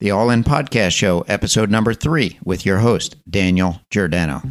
the 0.00 0.12
All 0.12 0.30
In 0.30 0.44
Podcast 0.44 0.92
Show, 0.92 1.24
episode 1.26 1.70
number 1.70 1.92
three, 1.92 2.38
with 2.44 2.64
your 2.64 2.78
host, 2.78 3.16
Daniel 3.28 3.80
Giordano. 3.90 4.42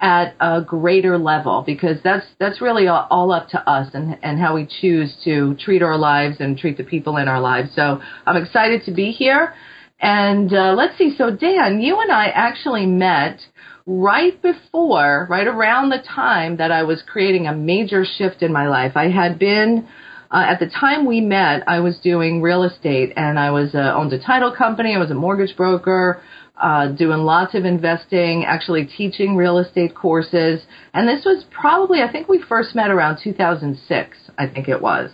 at 0.03 0.35
a 0.41 0.61
greater 0.61 1.17
level 1.17 1.63
because 1.65 1.97
that's 2.03 2.27
that's 2.41 2.61
really 2.61 2.89
all, 2.89 3.33
up 3.33 3.49
to 3.49 3.71
us 3.71 3.89
and 3.95 4.19
and 4.23 4.39
how 4.39 4.57
we 4.57 4.67
choose 4.81 5.15
to 5.25 5.55
treat 5.55 5.81
our 5.81 5.97
lives 5.97 6.37
and 6.41 6.59
treat 6.59 6.77
the 6.77 6.85
people 6.85 7.17
in 7.17 7.29
our 7.29 7.41
lives. 7.41 7.71
So 7.77 8.01
I'm 8.27 8.43
excited 8.43 8.83
to 8.87 8.93
be 8.93 9.13
here. 9.13 9.55
And 10.01 10.53
uh, 10.53 10.75
let's 10.77 10.99
see. 10.99 11.15
So 11.17 11.31
Dan, 11.31 11.81
you 11.81 12.01
and 12.01 12.11
I 12.11 12.27
actually 12.27 12.85
met 12.85 13.39
right 13.87 14.41
before, 14.43 15.29
right 15.31 15.47
around 15.47 15.91
the 15.91 16.03
time 16.03 16.57
that 16.57 16.73
I 16.73 16.83
was 16.83 17.03
creating 17.07 17.47
a 17.47 17.55
major 17.55 18.05
shift 18.05 18.43
in 18.43 18.53
my 18.53 18.69
life. 18.69 18.97
I 18.97 19.09
had 19.09 19.39
been 19.39 19.87
uh, 20.33 20.47
at 20.49 20.59
the 20.59 20.67
time 20.67 21.05
we 21.07 21.21
met, 21.21 21.63
I 21.69 21.81
was 21.81 21.99
doing 21.99 22.41
real 22.41 22.65
estate 22.65 23.13
and 23.17 23.39
I 23.39 23.51
was 23.51 23.75
uh, 23.75 23.93
owned 23.95 24.13
a 24.15 24.19
title 24.19 24.51
company. 24.51 24.95
I 24.97 24.99
was 24.99 25.11
a 25.11 25.15
mortgage 25.15 25.57
broker 25.57 26.23
uh, 26.61 26.89
doing 26.89 27.21
lots 27.21 27.55
of 27.55 27.65
investing, 27.65 28.45
actually 28.45 28.87
teaching 28.87 29.37
real 29.37 29.59
estate 29.59 29.95
courses. 29.95 30.61
And 30.93 31.09
this 31.09 31.25
was 31.25 31.45
probably, 31.51 32.03
I 32.03 32.11
think 32.11 32.29
we 32.29 32.43
first 32.49 32.75
met 32.75 32.91
around 32.91 33.19
2006, 33.23 34.17
I 34.39 34.47
think 34.47 34.69
it 34.69 34.81
was. 34.81 35.11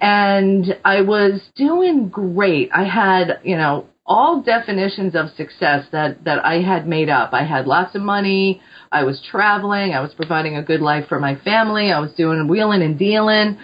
And 0.00 0.78
I 0.84 1.02
was 1.02 1.40
doing 1.56 2.08
great. 2.08 2.70
I 2.74 2.84
had, 2.84 3.40
you 3.42 3.56
know, 3.56 3.86
all 4.06 4.42
definitions 4.42 5.14
of 5.14 5.30
success 5.36 5.86
that, 5.92 6.24
that 6.24 6.44
I 6.44 6.62
had 6.62 6.86
made 6.86 7.08
up. 7.08 7.32
I 7.32 7.44
had 7.44 7.66
lots 7.66 7.94
of 7.94 8.02
money. 8.02 8.60
I 8.90 9.04
was 9.04 9.22
traveling. 9.30 9.92
I 9.92 10.00
was 10.00 10.14
providing 10.14 10.56
a 10.56 10.62
good 10.62 10.80
life 10.80 11.06
for 11.08 11.20
my 11.20 11.36
family. 11.36 11.92
I 11.92 12.00
was 12.00 12.12
doing 12.12 12.48
wheeling 12.48 12.82
and 12.82 12.98
dealing. 12.98 13.58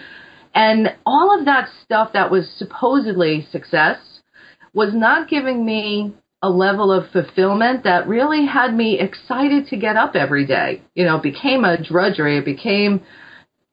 And 0.53 0.95
all 1.05 1.37
of 1.37 1.45
that 1.45 1.69
stuff 1.83 2.13
that 2.13 2.31
was 2.31 2.49
supposedly 2.57 3.47
success 3.51 3.97
was 4.73 4.93
not 4.93 5.29
giving 5.29 5.65
me 5.65 6.13
a 6.41 6.49
level 6.49 6.91
of 6.91 7.09
fulfillment 7.11 7.83
that 7.83 8.07
really 8.07 8.45
had 8.45 8.73
me 8.75 8.99
excited 8.99 9.67
to 9.67 9.77
get 9.77 9.97
up 9.97 10.15
every 10.15 10.45
day. 10.45 10.83
You 10.93 11.05
know, 11.05 11.17
it 11.17 11.23
became 11.23 11.65
a 11.65 11.81
drudgery. 11.81 12.37
It 12.37 12.45
became 12.45 13.01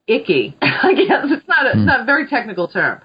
icky. 0.06 0.56
I 0.62 0.94
guess 0.94 1.24
it's 1.24 1.46
not 1.46 1.66
a, 1.66 1.70
it's 1.70 1.86
not 1.86 2.00
a 2.00 2.04
very 2.04 2.26
technical 2.26 2.68
term. 2.68 3.00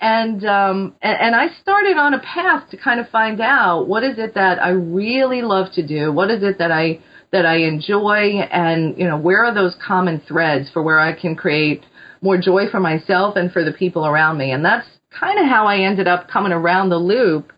And, 0.00 0.44
um, 0.46 0.94
and, 1.02 1.18
and 1.20 1.34
I 1.34 1.48
started 1.60 1.96
on 1.96 2.14
a 2.14 2.20
path 2.20 2.70
to 2.70 2.76
kind 2.76 3.00
of 3.00 3.08
find 3.08 3.40
out 3.40 3.86
what 3.86 4.02
is 4.02 4.18
it 4.18 4.34
that 4.34 4.58
I 4.62 4.70
really 4.70 5.42
love 5.42 5.72
to 5.74 5.86
do? 5.86 6.12
What 6.12 6.30
is 6.30 6.42
it 6.42 6.58
that 6.58 6.70
I, 6.70 7.00
that 7.32 7.46
I 7.46 7.58
enjoy? 7.58 8.40
And, 8.50 8.98
you 8.98 9.06
know, 9.06 9.18
where 9.18 9.44
are 9.44 9.54
those 9.54 9.76
common 9.86 10.20
threads 10.26 10.70
for 10.72 10.82
where 10.82 10.98
I 10.98 11.18
can 11.18 11.36
create 11.36 11.84
more 12.22 12.38
joy 12.38 12.68
for 12.70 12.80
myself 12.80 13.36
and 13.36 13.52
for 13.52 13.62
the 13.62 13.72
people 13.72 14.06
around 14.06 14.38
me? 14.38 14.52
And 14.52 14.64
that's 14.64 14.86
kind 15.18 15.38
of 15.38 15.46
how 15.46 15.66
I 15.66 15.78
ended 15.80 16.08
up 16.08 16.28
coming 16.28 16.52
around 16.52 16.88
the 16.88 16.98
loop 16.98 17.52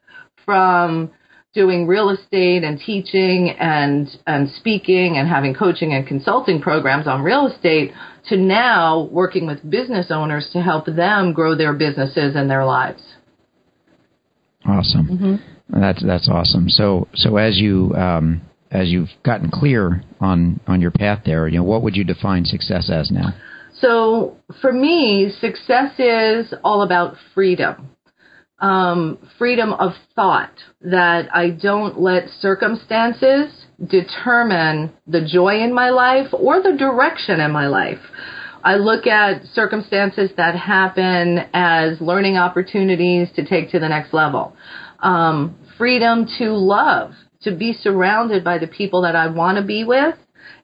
from 0.44 1.12
doing 1.54 1.86
real 1.86 2.08
estate 2.08 2.64
and 2.64 2.78
teaching 2.78 3.50
and 3.50 4.08
and 4.26 4.50
speaking 4.52 5.18
and 5.18 5.28
having 5.28 5.54
coaching 5.54 5.92
and 5.92 6.06
consulting 6.06 6.60
programs 6.60 7.06
on 7.06 7.22
real 7.22 7.46
estate 7.46 7.92
to 8.28 8.36
now 8.36 9.08
working 9.10 9.46
with 9.46 9.68
business 9.68 10.06
owners 10.10 10.48
to 10.52 10.62
help 10.62 10.86
them 10.86 11.32
grow 11.32 11.54
their 11.54 11.72
businesses 11.72 12.34
and 12.36 12.50
their 12.50 12.64
lives. 12.64 13.02
Awesome. 14.64 15.08
Mm-hmm. 15.08 15.80
That's 15.80 16.04
that's 16.04 16.28
awesome. 16.28 16.68
So 16.68 17.08
so 17.14 17.36
as 17.36 17.58
you 17.58 17.92
um, 17.94 18.42
as 18.70 18.88
you've 18.88 19.10
gotten 19.24 19.50
clear 19.50 20.02
on 20.20 20.60
on 20.66 20.80
your 20.80 20.90
path 20.90 21.22
there, 21.26 21.48
you 21.48 21.58
know, 21.58 21.64
what 21.64 21.82
would 21.82 21.96
you 21.96 22.04
define 22.04 22.44
success 22.44 22.90
as 22.90 23.10
now? 23.10 23.34
So 23.80 24.36
for 24.60 24.72
me, 24.72 25.32
success 25.40 25.98
is 25.98 26.54
all 26.62 26.82
about 26.82 27.16
freedom 27.34 27.90
um, 28.62 29.18
freedom 29.38 29.72
of 29.72 29.92
thought 30.14 30.52
that 30.82 31.28
I 31.34 31.50
don't 31.50 32.00
let 32.00 32.28
circumstances 32.40 33.52
determine 33.84 34.92
the 35.06 35.20
joy 35.20 35.60
in 35.62 35.74
my 35.74 35.90
life 35.90 36.28
or 36.32 36.62
the 36.62 36.76
direction 36.78 37.40
in 37.40 37.50
my 37.50 37.66
life. 37.66 37.98
I 38.64 38.76
look 38.76 39.08
at 39.08 39.44
circumstances 39.46 40.30
that 40.36 40.54
happen 40.54 41.40
as 41.52 42.00
learning 42.00 42.36
opportunities 42.36 43.28
to 43.34 43.44
take 43.44 43.72
to 43.72 43.80
the 43.80 43.88
next 43.88 44.14
level. 44.14 44.56
Um, 45.00 45.56
freedom 45.76 46.28
to 46.38 46.52
love, 46.52 47.14
to 47.42 47.56
be 47.56 47.72
surrounded 47.72 48.44
by 48.44 48.58
the 48.58 48.69
people 48.69 49.02
that 49.02 49.16
I 49.16 49.26
want 49.26 49.58
to 49.58 49.64
be 49.64 49.82
with, 49.82 50.14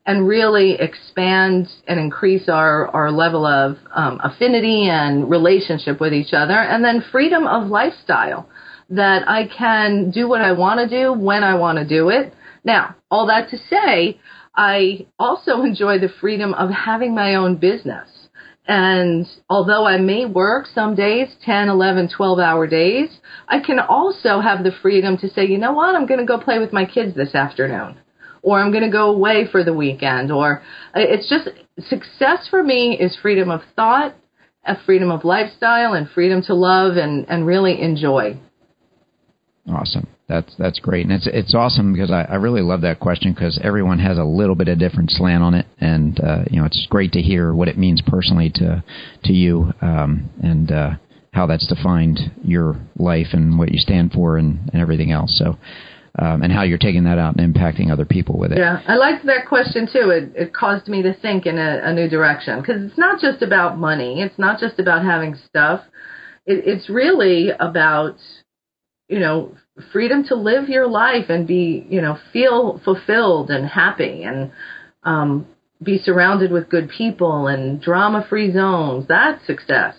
and 0.08 0.26
really 0.26 0.72
expand 0.72 1.69
and 1.87 2.00
increase 2.00 2.49
our, 2.49 2.88
our 2.88 3.12
level 3.12 3.44
of 3.44 3.76
um, 3.94 4.19
affinity 4.25 4.88
and 4.88 5.31
relationship 5.31 6.00
with 6.00 6.14
each 6.14 6.32
other. 6.32 6.55
And 6.55 6.82
then 6.82 7.05
freedom 7.12 7.46
of 7.46 7.69
lifestyle 7.69 8.49
that 8.88 9.28
I 9.28 9.46
can 9.46 10.10
do 10.10 10.26
what 10.26 10.40
I 10.40 10.52
want 10.52 10.81
to 10.81 10.88
do 10.88 11.12
when 11.12 11.44
I 11.44 11.56
want 11.56 11.76
to 11.76 11.87
do 11.87 12.08
it. 12.08 12.32
Now, 12.64 12.96
all 13.10 13.26
that 13.26 13.50
to 13.50 13.58
say, 13.58 14.19
I 14.56 15.06
also 15.19 15.60
enjoy 15.70 15.99
the 15.99 16.08
freedom 16.22 16.54
of 16.54 16.70
having 16.70 17.14
my 17.14 17.34
own 17.34 17.56
business. 17.56 18.08
And 18.66 19.26
although 19.50 19.87
I 19.87 19.99
may 19.99 20.25
work 20.25 20.69
some 20.75 20.94
days, 20.94 21.28
10, 21.44 21.69
11, 21.69 22.08
12 22.16 22.38
hour 22.38 22.66
days, 22.66 23.11
I 23.46 23.61
can 23.61 23.78
also 23.78 24.40
have 24.40 24.64
the 24.64 24.72
freedom 24.81 25.19
to 25.19 25.28
say, 25.28 25.44
you 25.44 25.58
know 25.58 25.72
what, 25.72 25.94
I'm 25.94 26.06
going 26.06 26.20
to 26.20 26.26
go 26.26 26.40
play 26.40 26.58
with 26.58 26.72
my 26.72 26.87
kids 26.87 27.14
this 27.14 27.34
afternoon 27.34 27.99
or 28.43 28.61
I'm 28.61 28.70
going 28.70 28.85
to 28.85 28.90
go 28.90 29.11
away 29.11 29.46
for 29.50 29.64
the 29.64 29.75
weekend 29.75 30.32
or 30.32 30.62
uh, 30.94 31.00
it's 31.00 31.29
just 31.29 31.49
success 31.88 32.46
for 32.49 32.62
me 32.62 32.96
is 32.99 33.17
freedom 33.20 33.50
of 33.50 33.61
thought 33.76 34.14
a 34.69 34.76
freedom 34.85 35.11
of 35.11 35.25
lifestyle 35.25 35.94
and 35.94 36.08
freedom 36.11 36.43
to 36.43 36.55
love 36.55 36.96
and, 36.96 37.26
and 37.29 37.46
really 37.46 37.81
enjoy. 37.81 38.38
Awesome. 39.69 40.06
That's 40.29 40.55
that's 40.58 40.79
great, 40.79 41.06
and 41.06 41.12
it's 41.12 41.26
it's 41.26 41.55
awesome 41.55 41.94
because 41.94 42.11
I, 42.11 42.23
I 42.23 42.35
really 42.35 42.61
love 42.61 42.82
that 42.82 43.00
question 43.00 43.32
because 43.32 43.58
everyone 43.64 43.99
has 43.99 44.19
a 44.19 44.25
little 44.25 44.55
bit 44.55 44.69
of 44.69 44.79
different 44.79 45.11
slant 45.11 45.43
on 45.43 45.55
it, 45.55 45.67
and 45.79 46.20
uh, 46.20 46.44
you 46.50 46.61
know 46.61 46.67
it's 46.67 46.87
great 46.90 47.12
to 47.12 47.23
hear 47.23 47.55
what 47.55 47.69
it 47.69 47.79
means 47.79 48.02
personally 48.06 48.50
to 48.56 48.85
to 49.25 49.32
you, 49.32 49.73
um, 49.81 50.29
and 50.43 50.70
uh, 50.70 50.90
how 51.32 51.46
that's 51.46 51.67
defined 51.67 52.19
your 52.44 52.76
life 52.99 53.29
and 53.32 53.58
what 53.58 53.70
you 53.70 53.79
stand 53.79 54.12
for 54.12 54.37
and, 54.37 54.69
and 54.73 54.82
everything 54.82 55.12
else. 55.12 55.38
So. 55.38 55.56
Um, 56.20 56.43
and 56.43 56.53
how 56.53 56.65
you're 56.65 56.79
taking 56.79 57.05
that 57.05 57.17
out 57.17 57.37
and 57.37 57.55
impacting 57.55 57.93
other 57.93 58.05
people 58.05 58.41
with 58.41 58.50
it. 58.50 58.59
Yeah, 58.59 58.82
I 58.88 58.97
liked 58.97 59.25
that 59.26 59.47
question 59.47 59.87
too. 59.87 60.11
It, 60.11 60.32
it 60.35 60.53
caused 60.53 60.88
me 60.88 61.00
to 61.03 61.15
think 61.15 61.47
in 61.47 61.59
a, 61.59 61.81
a 61.85 61.94
new 61.94 62.09
direction 62.09 62.61
because 62.61 62.82
it's 62.82 62.99
not 62.99 63.20
just 63.20 63.41
about 63.41 63.79
money. 63.79 64.20
It's 64.20 64.37
not 64.37 64.59
just 64.59 64.81
about 64.81 65.05
having 65.05 65.37
stuff. 65.47 65.81
It, 66.44 66.65
it's 66.67 66.91
really 66.91 67.50
about, 67.50 68.17
you 69.09 69.20
know, 69.20 69.55
freedom 69.93 70.25
to 70.25 70.35
live 70.35 70.69
your 70.69 70.88
life 70.88 71.26
and 71.29 71.47
be, 71.47 71.87
you 71.88 72.00
know, 72.00 72.19
feel 72.32 72.81
fulfilled 72.85 73.50
and 73.50 73.64
happy 73.64 74.25
and 74.25 74.50
um, 75.05 75.47
be 75.81 75.99
surrounded 75.99 76.50
with 76.50 76.69
good 76.69 76.91
people 76.91 77.47
and 77.47 77.81
drama 77.81 78.26
free 78.29 78.53
zones. 78.53 79.06
That's 79.06 79.47
success. 79.47 79.94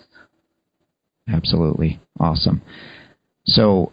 Absolutely. 1.32 1.98
Awesome. 2.18 2.60
So, 3.46 3.92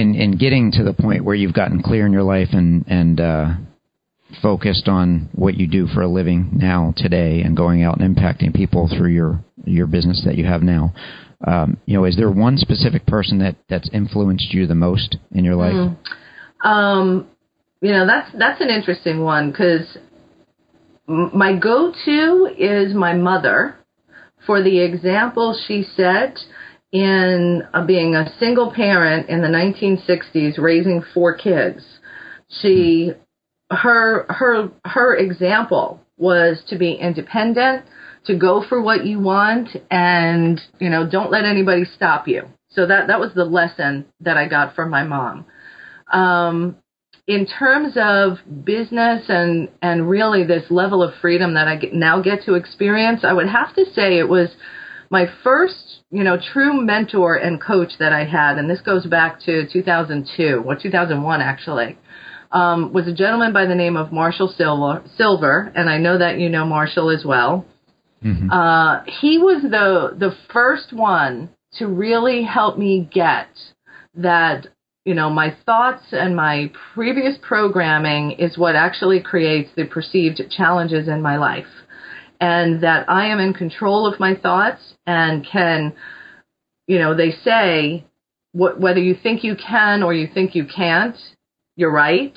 in, 0.00 0.14
in 0.14 0.38
getting 0.38 0.72
to 0.72 0.84
the 0.84 0.92
point 0.92 1.24
where 1.24 1.34
you've 1.34 1.54
gotten 1.54 1.82
clear 1.82 2.06
in 2.06 2.12
your 2.12 2.22
life 2.22 2.48
and, 2.52 2.84
and, 2.88 3.20
uh, 3.20 3.48
focused 4.42 4.86
on 4.86 5.28
what 5.32 5.54
you 5.54 5.66
do 5.66 5.88
for 5.88 6.02
a 6.02 6.08
living 6.08 6.50
now 6.52 6.94
today 6.96 7.42
and 7.42 7.56
going 7.56 7.82
out 7.82 8.00
and 8.00 8.16
impacting 8.16 8.54
people 8.54 8.88
through 8.88 9.10
your 9.10 9.44
your 9.64 9.88
business 9.88 10.22
that 10.24 10.36
you 10.36 10.44
have 10.44 10.62
now 10.62 10.94
um, 11.46 11.78
you 11.86 11.96
know, 11.96 12.04
is 12.04 12.16
there 12.16 12.30
one 12.30 12.58
specific 12.58 13.06
person 13.06 13.38
that 13.38 13.56
that's 13.68 13.88
influenced 13.92 14.52
you 14.52 14.66
the 14.66 14.74
most 14.74 15.16
in 15.32 15.44
your 15.44 15.56
life? 15.56 15.72
Mm. 15.72 15.96
Um, 16.66 17.28
you 17.80 17.92
know, 17.92 18.06
that's 18.06 18.30
that's 18.38 18.60
an 18.60 18.68
interesting 18.68 19.22
one 19.22 19.50
because 19.50 19.96
my 21.06 21.56
go-to 21.56 22.54
is 22.58 22.94
my 22.94 23.14
mother 23.14 23.76
for 24.46 24.62
the 24.62 24.80
example 24.80 25.58
she 25.66 25.82
set 25.96 26.38
in 26.92 27.62
uh, 27.72 27.84
being 27.84 28.16
a 28.16 28.32
single 28.38 28.72
parent 28.72 29.28
in 29.28 29.40
the 29.42 29.48
1960s 29.48 30.58
raising 30.58 31.02
four 31.14 31.36
kids 31.36 31.84
she 32.48 33.12
her 33.70 34.26
her 34.28 34.70
her 34.84 35.16
example 35.16 36.00
was 36.16 36.62
to 36.68 36.76
be 36.76 36.92
independent 36.94 37.84
to 38.26 38.36
go 38.36 38.64
for 38.68 38.80
what 38.82 39.06
you 39.06 39.18
want 39.18 39.70
and, 39.90 40.60
you 40.78 40.90
know, 40.90 41.08
don't 41.08 41.30
let 41.30 41.44
anybody 41.44 41.84
stop 41.84 42.28
you. 42.28 42.42
So 42.70 42.86
that, 42.86 43.08
that 43.08 43.18
was 43.18 43.32
the 43.34 43.44
lesson 43.44 44.06
that 44.20 44.36
I 44.36 44.46
got 44.46 44.74
from 44.74 44.90
my 44.90 45.04
mom. 45.04 45.46
Um, 46.12 46.76
in 47.26 47.46
terms 47.46 47.94
of 47.96 48.38
business 48.64 49.24
and, 49.28 49.68
and 49.82 50.08
really 50.08 50.44
this 50.44 50.64
level 50.70 51.02
of 51.02 51.14
freedom 51.20 51.54
that 51.54 51.68
I 51.68 51.76
get, 51.76 51.94
now 51.94 52.20
get 52.20 52.44
to 52.44 52.54
experience, 52.54 53.20
I 53.24 53.32
would 53.32 53.48
have 53.48 53.74
to 53.76 53.84
say 53.94 54.18
it 54.18 54.28
was 54.28 54.50
my 55.10 55.26
first, 55.42 56.02
you 56.10 56.22
know, 56.22 56.38
true 56.52 56.80
mentor 56.80 57.34
and 57.34 57.60
coach 57.60 57.92
that 57.98 58.12
I 58.12 58.24
had, 58.24 58.58
and 58.58 58.70
this 58.70 58.80
goes 58.80 59.06
back 59.06 59.40
to 59.40 59.66
2002 59.70 60.62
or 60.64 60.76
2001 60.76 61.40
actually, 61.40 61.98
um, 62.52 62.92
was 62.92 63.08
a 63.08 63.12
gentleman 63.12 63.52
by 63.52 63.66
the 63.66 63.74
name 63.74 63.96
of 63.96 64.12
Marshall 64.12 64.52
Sylver, 64.56 65.02
Sylver, 65.16 65.72
and 65.74 65.90
I 65.90 65.98
know 65.98 66.18
that 66.18 66.38
you 66.38 66.48
know 66.48 66.64
Marshall 66.64 67.10
as 67.10 67.24
well. 67.24 67.66
Mm-hmm. 68.24 68.50
Uh, 68.50 69.02
he 69.20 69.38
was 69.38 69.62
the 69.62 70.16
the 70.16 70.34
first 70.52 70.92
one 70.92 71.50
to 71.74 71.86
really 71.86 72.44
help 72.44 72.78
me 72.78 73.08
get 73.12 73.48
that 74.14 74.66
you 75.04 75.14
know 75.14 75.30
my 75.30 75.56
thoughts 75.64 76.04
and 76.12 76.36
my 76.36 76.70
previous 76.94 77.36
programming 77.40 78.32
is 78.32 78.58
what 78.58 78.76
actually 78.76 79.20
creates 79.20 79.70
the 79.76 79.84
perceived 79.84 80.40
challenges 80.50 81.08
in 81.08 81.22
my 81.22 81.36
life 81.36 81.66
and 82.40 82.82
that 82.82 83.08
I 83.08 83.26
am 83.26 83.38
in 83.38 83.52
control 83.52 84.06
of 84.06 84.18
my 84.18 84.34
thoughts 84.34 84.80
and 85.06 85.46
can 85.46 85.94
you 86.86 86.98
know 86.98 87.14
they 87.14 87.30
say 87.30 88.04
wh- 88.52 88.78
whether 88.78 89.00
you 89.00 89.14
think 89.14 89.44
you 89.44 89.56
can 89.56 90.02
or 90.02 90.14
you 90.14 90.28
think 90.32 90.54
you 90.54 90.66
can't 90.66 91.16
you're 91.76 91.92
right 91.92 92.34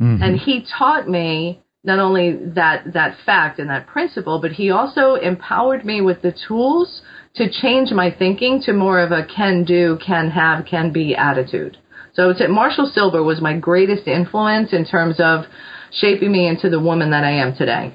mm-hmm. 0.00 0.22
and 0.22 0.38
he 0.40 0.64
taught 0.78 1.08
me 1.08 1.62
not 1.86 2.00
only 2.00 2.36
that 2.54 2.92
that 2.92 3.16
fact 3.24 3.60
and 3.60 3.70
that 3.70 3.86
principle, 3.86 4.40
but 4.40 4.50
he 4.50 4.70
also 4.70 5.14
empowered 5.14 5.84
me 5.84 6.00
with 6.00 6.20
the 6.20 6.34
tools 6.46 7.00
to 7.36 7.48
change 7.48 7.92
my 7.92 8.10
thinking 8.10 8.60
to 8.62 8.72
more 8.72 9.00
of 9.00 9.12
a 9.12 9.24
can 9.24 9.64
do, 9.64 9.96
can 10.04 10.30
have, 10.30 10.66
can 10.66 10.92
be 10.92 11.14
attitude. 11.14 11.78
So 12.12 12.24
I 12.24 12.26
would 12.26 12.38
say 12.38 12.48
Marshall 12.48 12.90
Sylver 12.92 13.22
was 13.22 13.40
my 13.40 13.56
greatest 13.56 14.08
influence 14.08 14.72
in 14.72 14.84
terms 14.84 15.16
of 15.20 15.44
shaping 15.92 16.32
me 16.32 16.48
into 16.48 16.68
the 16.68 16.80
woman 16.80 17.10
that 17.10 17.24
I 17.24 17.32
am 17.32 17.54
today. 17.54 17.94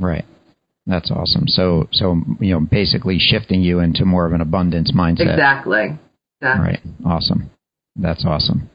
Right. 0.00 0.24
That's 0.86 1.10
awesome. 1.10 1.46
So 1.46 1.88
so 1.92 2.20
you 2.40 2.54
know 2.54 2.60
basically 2.60 3.18
shifting 3.18 3.62
you 3.62 3.80
into 3.80 4.04
more 4.04 4.26
of 4.26 4.32
an 4.32 4.40
abundance 4.40 4.92
mindset. 4.92 5.32
Exactly. 5.32 5.98
exactly. 6.40 6.66
Right. 6.66 6.80
Awesome. 7.04 7.50
That's 7.96 8.24
awesome. 8.24 8.70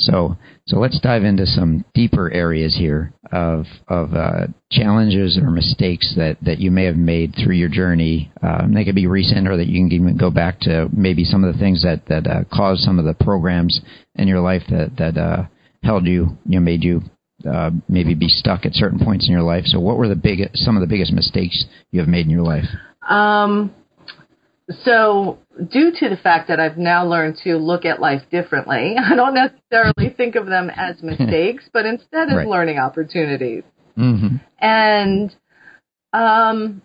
So, 0.00 0.36
so 0.66 0.78
let's 0.78 1.00
dive 1.00 1.24
into 1.24 1.44
some 1.44 1.84
deeper 1.92 2.32
areas 2.32 2.76
here 2.76 3.12
of 3.32 3.66
of 3.88 4.14
uh, 4.14 4.46
challenges 4.70 5.36
or 5.36 5.50
mistakes 5.50 6.14
that, 6.16 6.36
that 6.42 6.60
you 6.60 6.70
may 6.70 6.84
have 6.84 6.96
made 6.96 7.34
through 7.34 7.56
your 7.56 7.68
journey. 7.68 8.30
Um, 8.40 8.74
they 8.74 8.84
could 8.84 8.94
be 8.94 9.08
recent, 9.08 9.48
or 9.48 9.56
that 9.56 9.66
you 9.66 9.80
can 9.80 9.92
even 9.92 10.16
go 10.16 10.30
back 10.30 10.60
to 10.60 10.88
maybe 10.92 11.24
some 11.24 11.42
of 11.42 11.52
the 11.52 11.58
things 11.58 11.82
that 11.82 12.06
that 12.06 12.28
uh, 12.28 12.44
caused 12.52 12.82
some 12.82 13.00
of 13.00 13.06
the 13.06 13.24
programs 13.24 13.80
in 14.14 14.28
your 14.28 14.40
life 14.40 14.62
that 14.70 14.96
that 14.98 15.18
uh, 15.18 15.46
held 15.82 16.06
you, 16.06 16.38
you 16.46 16.60
know, 16.60 16.64
made 16.64 16.84
you 16.84 17.02
uh, 17.46 17.70
maybe 17.88 18.14
be 18.14 18.28
stuck 18.28 18.66
at 18.66 18.74
certain 18.74 18.98
points 18.98 19.26
in 19.26 19.32
your 19.32 19.42
life. 19.42 19.64
So, 19.66 19.78
what 19.78 19.96
were 19.96 20.08
the 20.08 20.16
big 20.16 20.50
some 20.54 20.76
of 20.76 20.80
the 20.80 20.86
biggest 20.86 21.12
mistakes 21.12 21.64
you 21.90 22.00
have 22.00 22.08
made 22.08 22.26
in 22.26 22.30
your 22.30 22.42
life? 22.42 22.64
Um, 23.08 23.74
so 24.84 25.38
due 25.70 25.92
to 25.98 26.08
the 26.08 26.16
fact 26.16 26.48
that 26.48 26.60
I've 26.60 26.76
now 26.76 27.06
learned 27.06 27.38
to 27.44 27.56
look 27.56 27.84
at 27.84 28.00
life 28.00 28.22
differently, 28.30 28.96
I 29.02 29.14
don't 29.14 29.34
necessarily 29.34 30.14
think 30.16 30.34
of 30.34 30.46
them 30.46 30.70
as 30.70 30.96
mistakes, 31.02 31.64
but 31.72 31.86
instead 31.86 32.28
as 32.28 32.36
right. 32.36 32.48
learning 32.48 32.78
opportunities. 32.78 33.64
Mm-hmm. 33.96 34.36
And 34.60 35.34
um, 36.12 36.82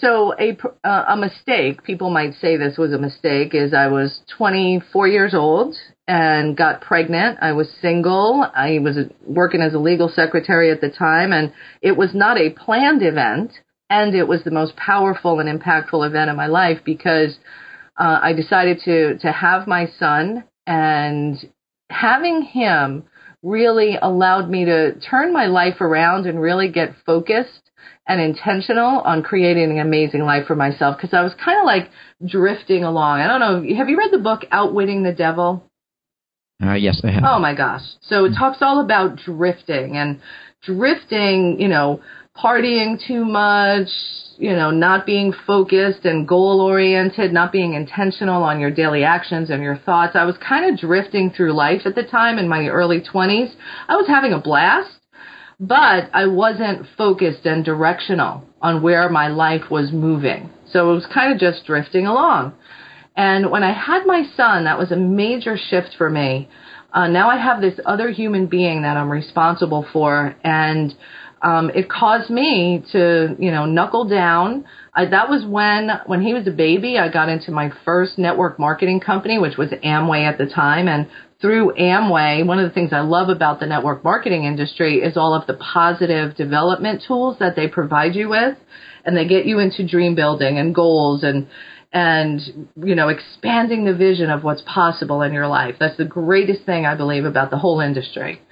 so 0.00 0.34
a 0.38 0.58
uh, 0.84 1.04
a 1.08 1.16
mistake, 1.16 1.82
people 1.84 2.10
might 2.10 2.34
say 2.34 2.56
this 2.56 2.76
was 2.76 2.92
a 2.92 2.98
mistake, 2.98 3.54
is 3.54 3.72
I 3.72 3.88
was 3.88 4.20
24 4.36 5.08
years 5.08 5.34
old 5.34 5.76
and 6.08 6.56
got 6.56 6.80
pregnant. 6.80 7.38
I 7.40 7.52
was 7.52 7.68
single. 7.80 8.44
I 8.54 8.80
was 8.80 8.96
working 9.24 9.60
as 9.60 9.74
a 9.74 9.78
legal 9.78 10.08
secretary 10.08 10.72
at 10.72 10.80
the 10.80 10.90
time, 10.90 11.32
and 11.32 11.52
it 11.82 11.96
was 11.96 12.14
not 12.14 12.38
a 12.38 12.50
planned 12.50 13.02
event 13.02 13.52
and 13.90 14.14
it 14.14 14.28
was 14.28 14.44
the 14.44 14.50
most 14.50 14.76
powerful 14.76 15.40
and 15.40 15.48
impactful 15.48 16.06
event 16.06 16.30
of 16.30 16.36
my 16.36 16.46
life 16.46 16.78
because 16.84 17.38
uh, 17.98 18.18
I 18.22 18.32
decided 18.32 18.80
to 18.84 19.18
to 19.18 19.32
have 19.32 19.66
my 19.66 19.88
son, 19.98 20.44
and 20.66 21.36
having 21.90 22.42
him 22.42 23.04
really 23.42 23.96
allowed 24.00 24.50
me 24.50 24.64
to 24.64 24.98
turn 25.00 25.32
my 25.32 25.46
life 25.46 25.80
around 25.80 26.26
and 26.26 26.40
really 26.40 26.70
get 26.70 26.94
focused 27.06 27.70
and 28.06 28.20
intentional 28.20 29.00
on 29.00 29.22
creating 29.22 29.70
an 29.70 29.78
amazing 29.78 30.22
life 30.22 30.46
for 30.46 30.56
myself 30.56 30.96
because 30.96 31.14
I 31.14 31.22
was 31.22 31.34
kind 31.42 31.58
of 31.58 31.66
like 31.66 31.90
drifting 32.26 32.84
along. 32.84 33.20
I 33.20 33.26
don't 33.26 33.40
know. 33.40 33.76
Have 33.76 33.88
you 33.88 33.98
read 33.98 34.12
the 34.12 34.18
book 34.18 34.42
Outwitting 34.50 35.02
the 35.02 35.12
Devil? 35.12 35.64
Uh, 36.62 36.74
yes, 36.74 37.00
I 37.04 37.10
have. 37.10 37.22
Oh 37.24 37.38
my 37.38 37.54
gosh. 37.54 37.82
So 38.02 38.24
it 38.24 38.34
talks 38.36 38.58
all 38.60 38.80
about 38.80 39.16
drifting 39.16 39.96
and 39.96 40.20
drifting, 40.62 41.60
you 41.60 41.68
know, 41.68 42.00
partying 42.36 43.00
too 43.06 43.24
much, 43.24 43.88
you 44.38 44.54
know, 44.54 44.70
not 44.70 45.06
being 45.06 45.32
focused 45.46 46.04
and 46.04 46.26
goal 46.26 46.60
oriented, 46.60 47.32
not 47.32 47.52
being 47.52 47.74
intentional 47.74 48.42
on 48.42 48.60
your 48.60 48.70
daily 48.70 49.04
actions 49.04 49.50
and 49.50 49.62
your 49.62 49.76
thoughts. 49.76 50.16
I 50.16 50.24
was 50.24 50.36
kind 50.38 50.72
of 50.72 50.80
drifting 50.80 51.30
through 51.30 51.52
life 51.52 51.82
at 51.84 51.94
the 51.94 52.02
time 52.04 52.38
in 52.38 52.48
my 52.48 52.66
early 52.66 53.00
20s. 53.00 53.52
I 53.88 53.96
was 53.96 54.06
having 54.08 54.32
a 54.32 54.40
blast, 54.40 54.90
but 55.60 56.10
I 56.12 56.26
wasn't 56.26 56.86
focused 56.96 57.46
and 57.46 57.64
directional 57.64 58.44
on 58.62 58.82
where 58.82 59.08
my 59.08 59.28
life 59.28 59.70
was 59.70 59.92
moving. 59.92 60.50
So 60.72 60.90
it 60.90 60.94
was 60.94 61.06
kind 61.12 61.32
of 61.32 61.38
just 61.38 61.66
drifting 61.66 62.06
along. 62.06 62.54
And 63.18 63.50
when 63.50 63.64
I 63.64 63.72
had 63.72 64.06
my 64.06 64.22
son, 64.36 64.64
that 64.64 64.78
was 64.78 64.92
a 64.92 64.96
major 64.96 65.58
shift 65.58 65.96
for 65.98 66.08
me. 66.08 66.48
Uh, 66.92 67.08
now 67.08 67.28
I 67.28 67.36
have 67.36 67.60
this 67.60 67.78
other 67.84 68.10
human 68.10 68.46
being 68.46 68.82
that 68.82 68.96
I'm 68.96 69.10
responsible 69.10 69.84
for, 69.92 70.36
and 70.44 70.94
um, 71.42 71.70
it 71.74 71.90
caused 71.90 72.30
me 72.30 72.84
to, 72.92 73.34
you 73.40 73.50
know, 73.50 73.66
knuckle 73.66 74.08
down. 74.08 74.64
I, 74.94 75.06
that 75.06 75.28
was 75.28 75.44
when, 75.44 75.90
when 76.06 76.22
he 76.22 76.32
was 76.32 76.46
a 76.46 76.52
baby, 76.52 76.96
I 76.96 77.10
got 77.10 77.28
into 77.28 77.50
my 77.50 77.72
first 77.84 78.18
network 78.18 78.60
marketing 78.60 79.00
company, 79.00 79.38
which 79.40 79.56
was 79.56 79.70
Amway 79.70 80.24
at 80.24 80.38
the 80.38 80.46
time. 80.46 80.86
And 80.86 81.08
through 81.40 81.74
Amway, 81.74 82.46
one 82.46 82.60
of 82.60 82.68
the 82.68 82.74
things 82.74 82.92
I 82.92 83.00
love 83.00 83.30
about 83.30 83.58
the 83.58 83.66
network 83.66 84.04
marketing 84.04 84.44
industry 84.44 84.98
is 84.98 85.16
all 85.16 85.34
of 85.34 85.48
the 85.48 85.54
positive 85.54 86.36
development 86.36 87.02
tools 87.06 87.36
that 87.40 87.56
they 87.56 87.66
provide 87.66 88.14
you 88.14 88.28
with. 88.28 88.56
And 89.04 89.16
they 89.16 89.26
get 89.26 89.44
you 89.44 89.58
into 89.58 89.86
dream 89.86 90.14
building 90.14 90.58
and 90.58 90.72
goals 90.72 91.24
and, 91.24 91.48
and, 91.92 92.68
you 92.84 92.94
know, 92.94 93.08
expanding 93.08 93.84
the 93.84 93.94
vision 93.94 94.30
of 94.30 94.44
what's 94.44 94.62
possible 94.62 95.22
in 95.22 95.32
your 95.32 95.46
life. 95.46 95.76
That's 95.80 95.96
the 95.96 96.04
greatest 96.04 96.64
thing 96.64 96.84
I 96.84 96.94
believe 96.94 97.24
about 97.24 97.50
the 97.50 97.58
whole 97.58 97.80
industry. 97.80 98.42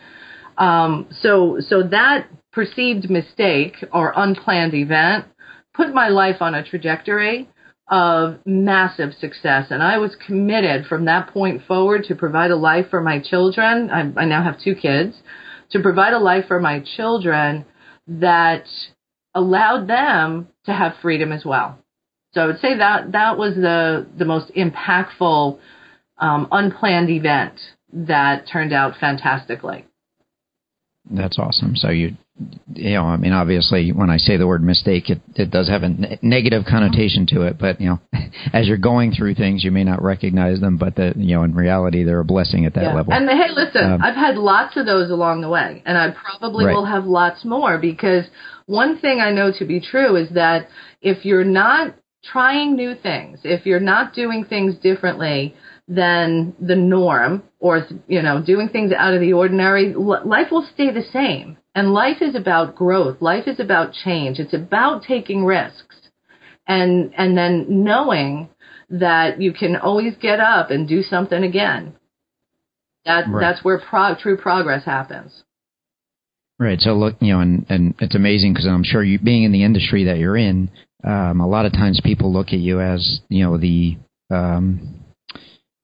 Um, 0.56 1.08
so, 1.20 1.58
so 1.60 1.82
that 1.82 2.28
perceived 2.52 3.10
mistake 3.10 3.76
or 3.92 4.14
unplanned 4.16 4.74
event 4.74 5.26
put 5.74 5.92
my 5.92 6.08
life 6.08 6.36
on 6.40 6.54
a 6.54 6.64
trajectory 6.64 7.48
of 7.88 8.38
massive 8.46 9.12
success. 9.20 9.66
And 9.70 9.82
I 9.82 9.98
was 9.98 10.16
committed 10.26 10.86
from 10.86 11.04
that 11.04 11.28
point 11.32 11.62
forward 11.66 12.04
to 12.04 12.14
provide 12.14 12.50
a 12.50 12.56
life 12.56 12.86
for 12.90 13.00
my 13.00 13.20
children. 13.20 13.90
I, 13.90 14.20
I 14.20 14.24
now 14.24 14.42
have 14.42 14.58
two 14.58 14.74
kids 14.74 15.14
to 15.70 15.80
provide 15.80 16.14
a 16.14 16.18
life 16.18 16.46
for 16.48 16.58
my 16.58 16.82
children 16.96 17.66
that 18.08 18.64
allowed 19.34 19.88
them 19.88 20.48
to 20.64 20.72
have 20.72 20.94
freedom 21.02 21.30
as 21.32 21.44
well. 21.44 21.78
So 22.36 22.42
I 22.42 22.46
would 22.48 22.60
say 22.60 22.76
that 22.76 23.12
that 23.12 23.38
was 23.38 23.54
the 23.54 24.06
the 24.18 24.26
most 24.26 24.52
impactful 24.54 25.58
um, 26.18 26.48
unplanned 26.52 27.08
event 27.08 27.58
that 27.94 28.46
turned 28.46 28.74
out 28.74 28.92
fantastically. 29.00 29.86
That's 31.10 31.38
awesome. 31.38 31.76
So 31.76 31.88
you 31.88 32.14
you 32.74 32.92
know, 32.92 33.04
I 33.04 33.16
mean, 33.16 33.32
obviously, 33.32 33.90
when 33.90 34.10
I 34.10 34.18
say 34.18 34.36
the 34.36 34.46
word 34.46 34.62
mistake, 34.62 35.08
it, 35.08 35.22
it 35.34 35.50
does 35.50 35.70
have 35.70 35.82
a 35.82 35.88
ne- 35.88 36.18
negative 36.20 36.64
connotation 36.68 37.26
to 37.28 37.46
it. 37.46 37.56
But 37.58 37.80
you 37.80 37.88
know, 37.88 38.00
as 38.52 38.66
you're 38.66 38.76
going 38.76 39.12
through 39.12 39.36
things, 39.36 39.64
you 39.64 39.70
may 39.70 39.84
not 39.84 40.02
recognize 40.02 40.60
them, 40.60 40.76
but 40.76 40.94
the 40.94 41.14
you 41.16 41.36
know, 41.36 41.42
in 41.42 41.54
reality, 41.54 42.04
they're 42.04 42.20
a 42.20 42.24
blessing 42.24 42.66
at 42.66 42.74
that 42.74 42.82
yeah. 42.82 42.94
level. 42.94 43.14
And 43.14 43.26
hey, 43.30 43.48
listen, 43.54 43.92
um, 43.92 44.02
I've 44.02 44.14
had 44.14 44.36
lots 44.36 44.76
of 44.76 44.84
those 44.84 45.10
along 45.10 45.40
the 45.40 45.48
way, 45.48 45.82
and 45.86 45.96
I 45.96 46.10
probably 46.10 46.66
right. 46.66 46.74
will 46.74 46.84
have 46.84 47.06
lots 47.06 47.46
more 47.46 47.78
because 47.78 48.26
one 48.66 48.98
thing 48.98 49.20
I 49.20 49.30
know 49.30 49.52
to 49.58 49.64
be 49.64 49.80
true 49.80 50.16
is 50.16 50.28
that 50.34 50.68
if 51.00 51.24
you're 51.24 51.42
not 51.42 51.94
trying 52.32 52.76
new 52.76 52.94
things, 52.94 53.40
if 53.44 53.66
you're 53.66 53.80
not 53.80 54.14
doing 54.14 54.44
things 54.44 54.74
differently, 54.76 55.54
than 55.88 56.52
the 56.60 56.74
norm 56.74 57.44
or 57.60 57.86
you 58.08 58.20
know 58.20 58.42
doing 58.44 58.68
things 58.68 58.90
out 58.90 59.14
of 59.14 59.20
the 59.20 59.32
ordinary 59.32 59.94
life 59.94 60.48
will 60.50 60.66
stay 60.74 60.90
the 60.90 61.04
same 61.12 61.56
and 61.76 61.92
life 61.92 62.22
is 62.22 62.34
about 62.34 62.74
growth. 62.74 63.20
Life 63.20 63.46
is 63.46 63.60
about 63.60 63.92
change. 63.92 64.38
It's 64.38 64.54
about 64.54 65.02
taking 65.02 65.44
risks 65.44 65.94
and, 66.66 67.12
and 67.18 67.36
then 67.36 67.84
knowing 67.84 68.48
that 68.88 69.42
you 69.42 69.52
can 69.52 69.76
always 69.76 70.14
get 70.16 70.40
up 70.40 70.70
and 70.70 70.88
do 70.88 71.02
something 71.02 71.44
again. 71.44 71.94
That, 73.04 73.28
right. 73.28 73.40
that's 73.40 73.62
where 73.62 73.78
pro- 73.78 74.14
true 74.14 74.38
progress 74.38 74.86
happens. 74.86 75.44
Right. 76.58 76.80
So 76.80 76.94
look, 76.94 77.16
you 77.20 77.34
know, 77.34 77.40
and, 77.40 77.66
and 77.68 77.94
it's 77.98 78.14
amazing 78.14 78.54
because 78.54 78.66
I'm 78.66 78.82
sure 78.82 79.04
you 79.04 79.18
being 79.18 79.42
in 79.42 79.52
the 79.52 79.62
industry 79.62 80.04
that 80.04 80.16
you're 80.16 80.38
in, 80.38 80.70
um, 81.06 81.40
a 81.40 81.46
lot 81.46 81.66
of 81.66 81.72
times 81.72 82.00
people 82.02 82.32
look 82.32 82.48
at 82.48 82.58
you 82.58 82.80
as, 82.80 83.20
you 83.28 83.44
know, 83.44 83.56
the, 83.56 83.96
um, 84.30 85.02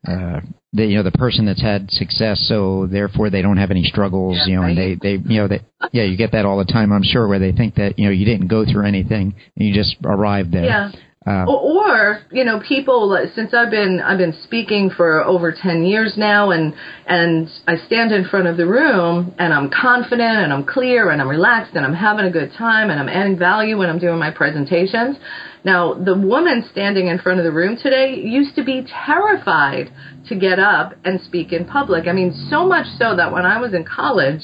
uh, 0.07 0.41
the 0.73 0.87
you 0.87 0.97
know 0.97 1.03
the 1.03 1.13
person 1.13 1.47
that's 1.47 1.63
had 1.63 1.91
success, 1.91 2.45
so 2.49 2.89
therefore 2.91 3.31
they 3.31 3.43
don't 3.43 3.59
have 3.59 3.71
any 3.71 3.85
struggles, 3.85 4.37
yeah, 4.39 4.47
you 4.47 4.57
know, 4.57 4.63
right. 4.63 4.77
and 4.77 4.79
they 4.79 5.17
they 5.19 5.33
you 5.33 5.41
know 5.41 5.49
they 5.49 5.61
yeah 5.93 6.05
you 6.05 6.17
get 6.17 6.33
that 6.33 6.45
all 6.45 6.59
the 6.59 6.65
time, 6.65 6.93
I'm 6.93 7.03
sure, 7.05 7.29
where 7.29 7.39
they 7.39 7.53
think 7.53 7.75
that 7.77 7.99
you 7.99 8.07
know 8.07 8.11
you 8.11 8.25
didn't 8.25 8.49
go 8.49 8.65
through 8.65 8.87
anything 8.87 9.35
and 9.57 9.69
you 9.69 9.75
just 9.75 9.97
arrived 10.05 10.53
there. 10.53 10.65
Yeah. 10.65 10.91
Uh, 11.25 11.45
or, 11.47 11.89
or, 11.89 12.21
you 12.33 12.45
know, 12.45 12.61
people 12.67 13.17
since 13.37 13.55
I've 13.55 13.71
been 13.71 14.01
I've 14.01 14.19
been 14.19 14.35
speaking 14.43 14.91
for 14.91 15.23
over 15.23 15.53
ten 15.53 15.85
years 15.85 16.15
now, 16.17 16.51
and 16.51 16.75
and 17.07 17.49
I 17.69 17.77
stand 17.87 18.11
in 18.11 18.25
front 18.25 18.49
of 18.49 18.57
the 18.57 18.67
room 18.67 19.33
and 19.39 19.53
I'm 19.53 19.71
confident 19.71 20.39
and 20.39 20.53
I'm 20.53 20.65
clear 20.65 21.11
and 21.11 21.23
I'm 21.23 21.29
relaxed 21.29 21.75
and 21.75 21.87
I'm 21.87 21.95
having 21.95 22.25
a 22.25 22.31
good 22.31 22.53
time 22.59 22.91
and 22.91 22.99
I'm 22.99 23.09
adding 23.09 23.39
value 23.39 23.79
when 23.79 23.89
I'm 23.89 24.01
doing 24.01 24.19
my 24.19 24.33
presentations. 24.33 25.17
Now, 25.65 25.95
the 25.95 26.19
woman 26.19 26.65
standing 26.73 27.07
in 27.07 27.21
front 27.21 27.39
of 27.39 27.45
the 27.45 27.53
room 27.53 27.77
today 27.81 28.17
used 28.17 28.57
to 28.57 28.65
be 28.65 28.85
terrified 29.07 29.93
to 30.29 30.35
get 30.35 30.59
up 30.59 30.95
and 31.05 31.21
speak 31.21 31.53
in 31.53 31.67
public. 31.67 32.09
I 32.09 32.13
mean, 32.13 32.33
so 32.51 32.67
much 32.67 32.87
so 32.99 33.15
that 33.15 33.31
when 33.31 33.47
I 33.47 33.61
was 33.61 33.75
in 33.75 33.85
college, 33.85 34.43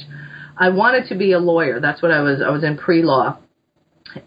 I 0.56 0.68
wanted 0.68 1.08
to 1.08 1.16
be 1.16 1.32
a 1.32 1.40
lawyer. 1.40 1.80
That's 1.80 2.02
what 2.02 2.12
I 2.12 2.20
was. 2.20 2.40
I 2.40 2.50
was 2.50 2.62
in 2.62 2.76
pre-law, 2.76 3.38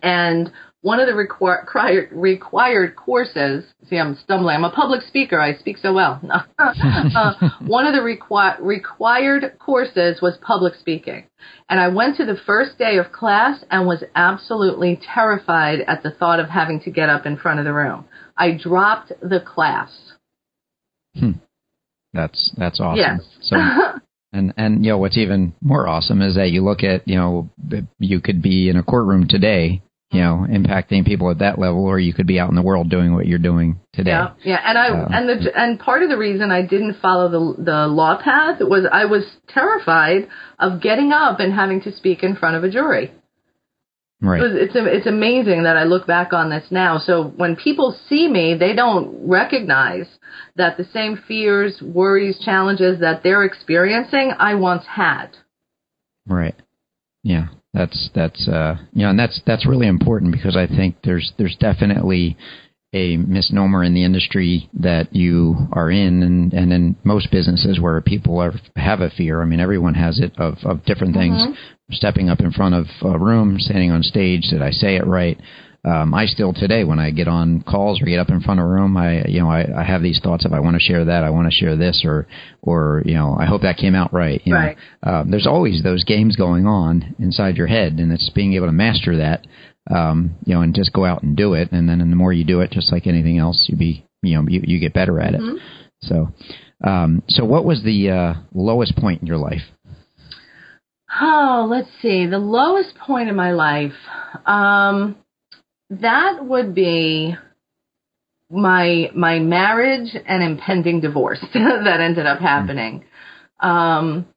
and 0.04 0.52
one 0.84 1.00
of 1.00 1.08
the 1.08 1.14
required 1.14 2.10
required 2.12 2.96
courses. 2.96 3.66
See, 3.88 3.98
I'm 3.98 4.18
stumbling. 4.24 4.56
I'm 4.56 4.64
a 4.64 4.72
public 4.72 5.04
speaker. 5.04 5.40
I 5.40 5.56
speak 5.56 5.78
so 5.78 5.94
well. 5.94 6.20
uh, 6.60 7.34
one 7.66 7.86
of 7.86 7.94
the 7.94 8.02
requi- 8.02 8.60
required 8.60 9.58
courses 9.60 10.22
was 10.22 10.38
public 10.42 10.74
speaking, 10.76 11.26
and 11.70 11.80
I 11.80 11.88
went 11.90 12.18
to 12.18 12.26
the 12.26 12.38
first 12.48 12.80
day 12.80 12.98
of 12.98 13.12
class 13.12 13.64
and 13.70 13.88
was 13.88 14.04
absolutely 14.16 15.00
terrified 15.14 15.82
at 15.82 16.02
the 16.02 16.12
thought 16.12 16.40
of 16.40 16.50
having 16.50 16.82
to 16.82 16.92
get 16.92 17.10
up 17.10 17.26
in 17.26 17.38
front 17.38 17.60
of 17.60 17.66
the 17.66 17.74
room. 17.74 18.06
I 18.36 18.52
dropped 18.52 19.12
the 19.22 19.40
class. 19.40 19.92
Hmm. 21.16 21.32
That's 22.14 22.52
that's 22.58 22.80
awesome. 22.80 22.98
Yes. 22.98 23.22
So, 23.42 23.58
and 24.34 24.52
and 24.58 24.84
you 24.84 24.92
know 24.92 24.98
what's 24.98 25.18
even 25.18 25.54
more 25.62 25.88
awesome 25.88 26.24
is 26.24 26.36
that 26.36 26.50
you 26.50 26.64
look 26.64 26.84
at 26.84 27.08
you 27.08 27.18
know 27.18 27.52
you 28.00 28.20
could 28.20 28.42
be 28.42 28.68
in 28.68 28.78
a 28.78 28.84
courtroom 28.84 29.28
today 29.28 29.84
you 30.12 30.20
know, 30.20 30.46
impacting 30.50 31.06
people 31.06 31.32
at 31.32 31.40
that 31.40 31.58
level, 31.58 31.86
or 31.86 31.98
you 31.98 32.14
could 32.14 32.28
be 32.28 32.38
out 32.38 32.50
in 32.50 32.56
the 32.56 32.62
world 32.62 32.90
doing 32.90 33.14
what 33.14 33.28
you're 33.28 33.40
doing 33.40 33.80
today. 33.94 34.12
Yeah, 34.12 34.34
yeah, 34.44 34.62
and 34.66 34.78
I 34.78 34.90
uh, 34.90 35.08
and 35.10 35.30
the 35.30 35.52
and 35.56 35.80
part 35.80 36.04
of 36.04 36.10
the 36.10 36.18
reason 36.18 36.52
I 36.52 36.64
didn't 36.64 37.00
follow 37.02 37.30
the 37.30 37.64
the 37.64 37.88
law 37.88 38.22
path 38.22 38.60
was 38.60 38.86
I 38.92 39.06
was 39.06 39.24
terrified 39.48 40.28
of 40.60 40.82
getting 40.82 41.14
up 41.14 41.40
and 41.40 41.54
having 41.54 41.82
to 41.84 41.96
speak 41.96 42.24
in 42.24 42.36
front 42.36 42.58
of 42.58 42.64
a 42.66 42.70
jury. 42.70 43.14
Right. 44.22 44.42
It's 44.44 44.74
it's 44.76 45.08
amazing 45.08 45.64
that 45.64 45.78
I 45.78 45.86
look 45.86 46.06
back 46.06 46.34
on 46.34 46.50
this 46.50 46.66
now. 46.70 47.00
So 47.00 47.34
when 47.38 47.56
people 47.56 47.98
see 48.10 48.28
me, 48.28 48.56
they 48.60 48.76
don't 48.76 49.28
recognize 49.28 50.08
that 50.58 50.76
the 50.78 50.84
same 50.94 51.24
fears, 51.26 51.82
worries, 51.82 52.38
challenges 52.44 53.00
that 53.00 53.24
they're 53.24 53.46
experiencing, 53.46 54.34
I 54.38 54.56
once 54.56 54.84
had. 54.86 55.38
Right. 56.28 56.56
Yeah. 57.24 57.48
That's 57.74 58.10
that's 58.14 58.48
uh, 58.48 58.76
you 58.94 59.04
know, 59.04 59.12
and 59.12 59.20
that's 59.20 59.42
that's 59.46 59.66
really 59.66 59.88
important 59.88 60.34
because 60.34 60.58
I 60.58 60.68
think 60.68 60.98
there's 61.04 61.32
there's 61.38 61.56
definitely 61.58 62.38
a 62.94 63.16
misnomer 63.16 63.84
in 63.84 63.94
the 63.94 64.04
industry 64.04 64.70
that 64.74 65.16
you 65.16 65.56
are 65.72 65.90
in, 65.90 66.24
and 66.24 66.54
and 66.54 66.74
in 66.74 66.96
most 67.06 67.32
businesses 67.32 67.80
where 67.80 68.02
people 68.02 68.40
are 68.40 68.54
have 68.76 69.00
a 69.00 69.10
fear. 69.10 69.42
I 69.42 69.46
mean, 69.46 69.62
everyone 69.62 69.94
has 69.94 70.20
it 70.20 70.34
of 70.38 70.58
of 70.64 70.84
different 70.86 71.16
things. 71.16 71.38
Mm-hmm. 71.38 71.54
Stepping 71.92 72.30
up 72.30 72.40
in 72.40 72.52
front 72.52 72.76
of 72.76 72.86
a 73.04 73.18
room, 73.18 73.58
standing 73.60 73.92
on 73.92 74.04
stage. 74.04 74.48
Did 74.50 74.62
I 74.62 74.72
say 74.72 74.96
it 74.96 75.06
right? 75.06 75.40
Um, 75.84 76.14
I 76.14 76.26
still 76.26 76.54
today 76.54 76.84
when 76.84 77.00
I 77.00 77.10
get 77.10 77.28
on 77.28 77.64
calls 77.64 78.02
or 78.02 78.06
get 78.06 78.20
up 78.20 78.30
in 78.30 78.42
front 78.42 78.60
of 78.60 78.68
a 78.68 78.70
room, 78.70 78.96
I 78.98 79.26
you 79.26 79.40
know 79.40 79.50
I, 79.50 79.82
I 79.82 79.84
have 79.84 80.04
these 80.04 80.20
thoughts 80.24 80.46
of 80.46 80.54
I 80.54 80.60
want 80.60 80.76
to 80.76 80.80
share 80.80 81.06
that, 81.06 81.24
I 81.24 81.32
want 81.32 81.52
to 81.52 81.58
share 81.58 81.76
this, 81.76 82.04
or 82.06 82.28
or 82.62 83.02
you 83.06 83.16
know 83.16 83.36
I 83.40 83.46
hope 83.46 83.64
that 83.64 83.78
came 83.78 83.96
out 83.96 84.14
right. 84.14 84.42
You 84.46 84.54
right. 84.54 84.78
Know, 85.04 85.12
um, 85.12 85.32
there's 85.32 85.48
always 85.48 85.82
those 85.82 86.04
games 86.04 86.36
going 86.36 86.68
on 86.68 87.16
inside 87.18 87.58
your 87.58 87.68
head, 87.68 87.94
and 87.94 88.12
it's 88.12 88.30
being 88.30 88.54
able 88.54 88.68
to 88.68 88.72
master 88.72 89.18
that. 89.18 89.48
Um, 89.90 90.36
you 90.46 90.54
know, 90.54 90.62
and 90.62 90.76
just 90.76 90.94
go 90.94 91.06
out 91.06 91.24
and 91.24 91.36
do 91.36 91.56
it, 91.56 91.72
and 91.72 91.90
then 91.90 92.00
and 92.00 92.12
the 92.12 92.16
more 92.16 92.32
you 92.32 92.44
do 92.44 92.62
it, 92.62 92.70
just 92.70 92.92
like 92.92 93.08
anything 93.08 93.40
else, 93.40 93.66
you 93.68 93.76
be 93.76 94.06
you 94.22 94.38
know 94.38 94.48
you, 94.48 94.62
you 94.64 94.80
get 94.80 94.94
better 94.94 95.20
at 95.20 95.34
it. 95.34 95.42
Mm-hmm. 95.42 95.58
So, 96.04 96.28
um, 96.84 97.24
so 97.28 97.44
what 97.44 97.66
was 97.66 97.82
the 97.84 98.12
uh, 98.12 98.34
lowest 98.54 98.96
point 98.96 99.22
in 99.22 99.28
your 99.28 99.38
life? 99.38 99.62
Oh, 101.20 101.68
let's 101.70 101.90
see. 102.02 102.28
The 102.28 102.38
lowest 102.38 102.96
point 102.96 103.30
in 103.30 103.36
my 103.36 103.52
life. 103.52 103.94
Um, 104.46 105.18
that 106.00 106.46
would 106.46 106.74
be 106.74 107.36
my 108.50 109.12
my 109.14 109.40
marriage 109.40 110.16
and 110.26 110.44
impending 110.44 111.02
divorce 111.02 111.44
that 111.54 112.00
ended 112.00 112.26
up 112.26 112.40
happening. 112.40 113.06
Um, 113.60 114.28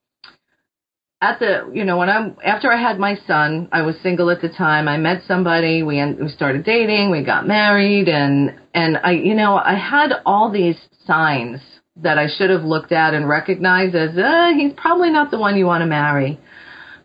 at 1.20 1.38
the 1.38 1.70
you 1.72 1.84
know 1.84 1.96
when 1.96 2.10
I'm 2.10 2.36
after 2.44 2.70
I 2.70 2.80
had 2.80 2.98
my 2.98 3.16
son, 3.26 3.68
I 3.72 3.82
was 3.82 3.96
single 4.02 4.30
at 4.30 4.42
the 4.42 4.48
time. 4.48 4.88
I 4.88 4.96
met 4.96 5.22
somebody, 5.26 5.82
we 5.82 6.04
we 6.14 6.28
started 6.28 6.64
dating, 6.64 7.10
we 7.10 7.24
got 7.24 7.46
married, 7.46 8.08
and 8.08 8.58
and 8.74 8.98
I 9.02 9.12
you 9.12 9.34
know 9.34 9.56
I 9.56 9.74
had 9.74 10.12
all 10.26 10.50
these 10.50 10.76
signs 11.06 11.60
that 11.96 12.18
I 12.18 12.26
should 12.36 12.50
have 12.50 12.64
looked 12.64 12.90
at 12.90 13.14
and 13.14 13.28
recognized 13.28 13.94
as 13.94 14.18
uh, 14.18 14.50
he's 14.56 14.72
probably 14.76 15.10
not 15.10 15.30
the 15.30 15.38
one 15.38 15.56
you 15.56 15.66
want 15.66 15.82
to 15.82 15.86
marry. 15.86 16.40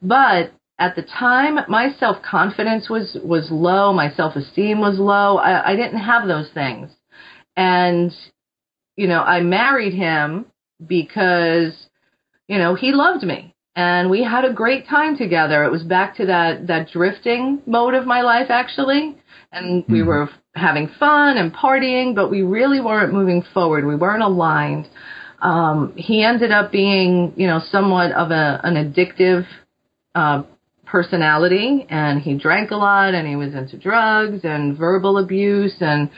But 0.01 0.51
at 0.79 0.95
the 0.95 1.03
time 1.03 1.59
my 1.67 1.93
self 1.99 2.23
confidence 2.23 2.89
was 2.89 3.17
was 3.23 3.49
low. 3.51 3.93
My 3.93 4.11
self 4.15 4.35
esteem 4.35 4.79
was 4.79 4.97
low. 4.97 5.37
I, 5.37 5.71
I 5.71 5.75
didn't 5.75 5.99
have 5.99 6.27
those 6.27 6.49
things. 6.53 6.89
And 7.55 8.13
you 8.95 9.07
know 9.07 9.21
i 9.21 9.41
married 9.41 9.93
him 9.93 10.45
because 10.85 11.73
you 12.47 12.57
know 12.57 12.75
he 12.75 12.93
loved 12.93 13.23
me. 13.23 13.53
And 13.75 14.09
we 14.09 14.23
had 14.23 14.43
a 14.45 14.53
great 14.53 14.87
time 14.87 15.17
together. 15.17 15.63
It 15.63 15.71
was 15.71 15.83
back 15.83 16.15
to 16.17 16.25
that 16.27 16.67
that 16.67 16.89
drifting 16.91 17.61
mode 17.65 17.93
of 17.93 18.07
my 18.07 18.21
life 18.21 18.47
actually. 18.49 19.17
And 19.51 19.83
we 19.87 19.99
mm-hmm. 19.99 20.07
were 20.07 20.29
having 20.55 20.89
fun 20.99 21.37
and 21.37 21.53
partying 21.53 22.15
but 22.15 22.31
we 22.31 22.41
really 22.41 22.79
weren't 22.79 23.13
moving 23.13 23.43
forward. 23.53 23.85
We 23.85 23.95
weren't 23.97 24.23
aligned. 24.23 24.87
Um, 25.41 25.93
he 25.95 26.21
ended 26.23 26.51
up 26.51 26.69
being, 26.69 27.33
you 27.37 27.47
know, 27.47 27.61
somewhat 27.71 28.11
of 28.11 28.31
a, 28.31 28.59
an 28.63 28.75
addictive 28.75 29.45
uh, 30.13 30.43
personality, 30.89 31.85
and 31.89 32.21
he 32.21 32.37
drank 32.37 32.71
a 32.71 32.75
lot, 32.75 33.13
and 33.13 33.27
he 33.27 33.35
was 33.35 33.53
into 33.53 33.77
drugs 33.77 34.41
and 34.43 34.77
verbal 34.77 35.17
abuse, 35.17 35.75
and 35.79 36.09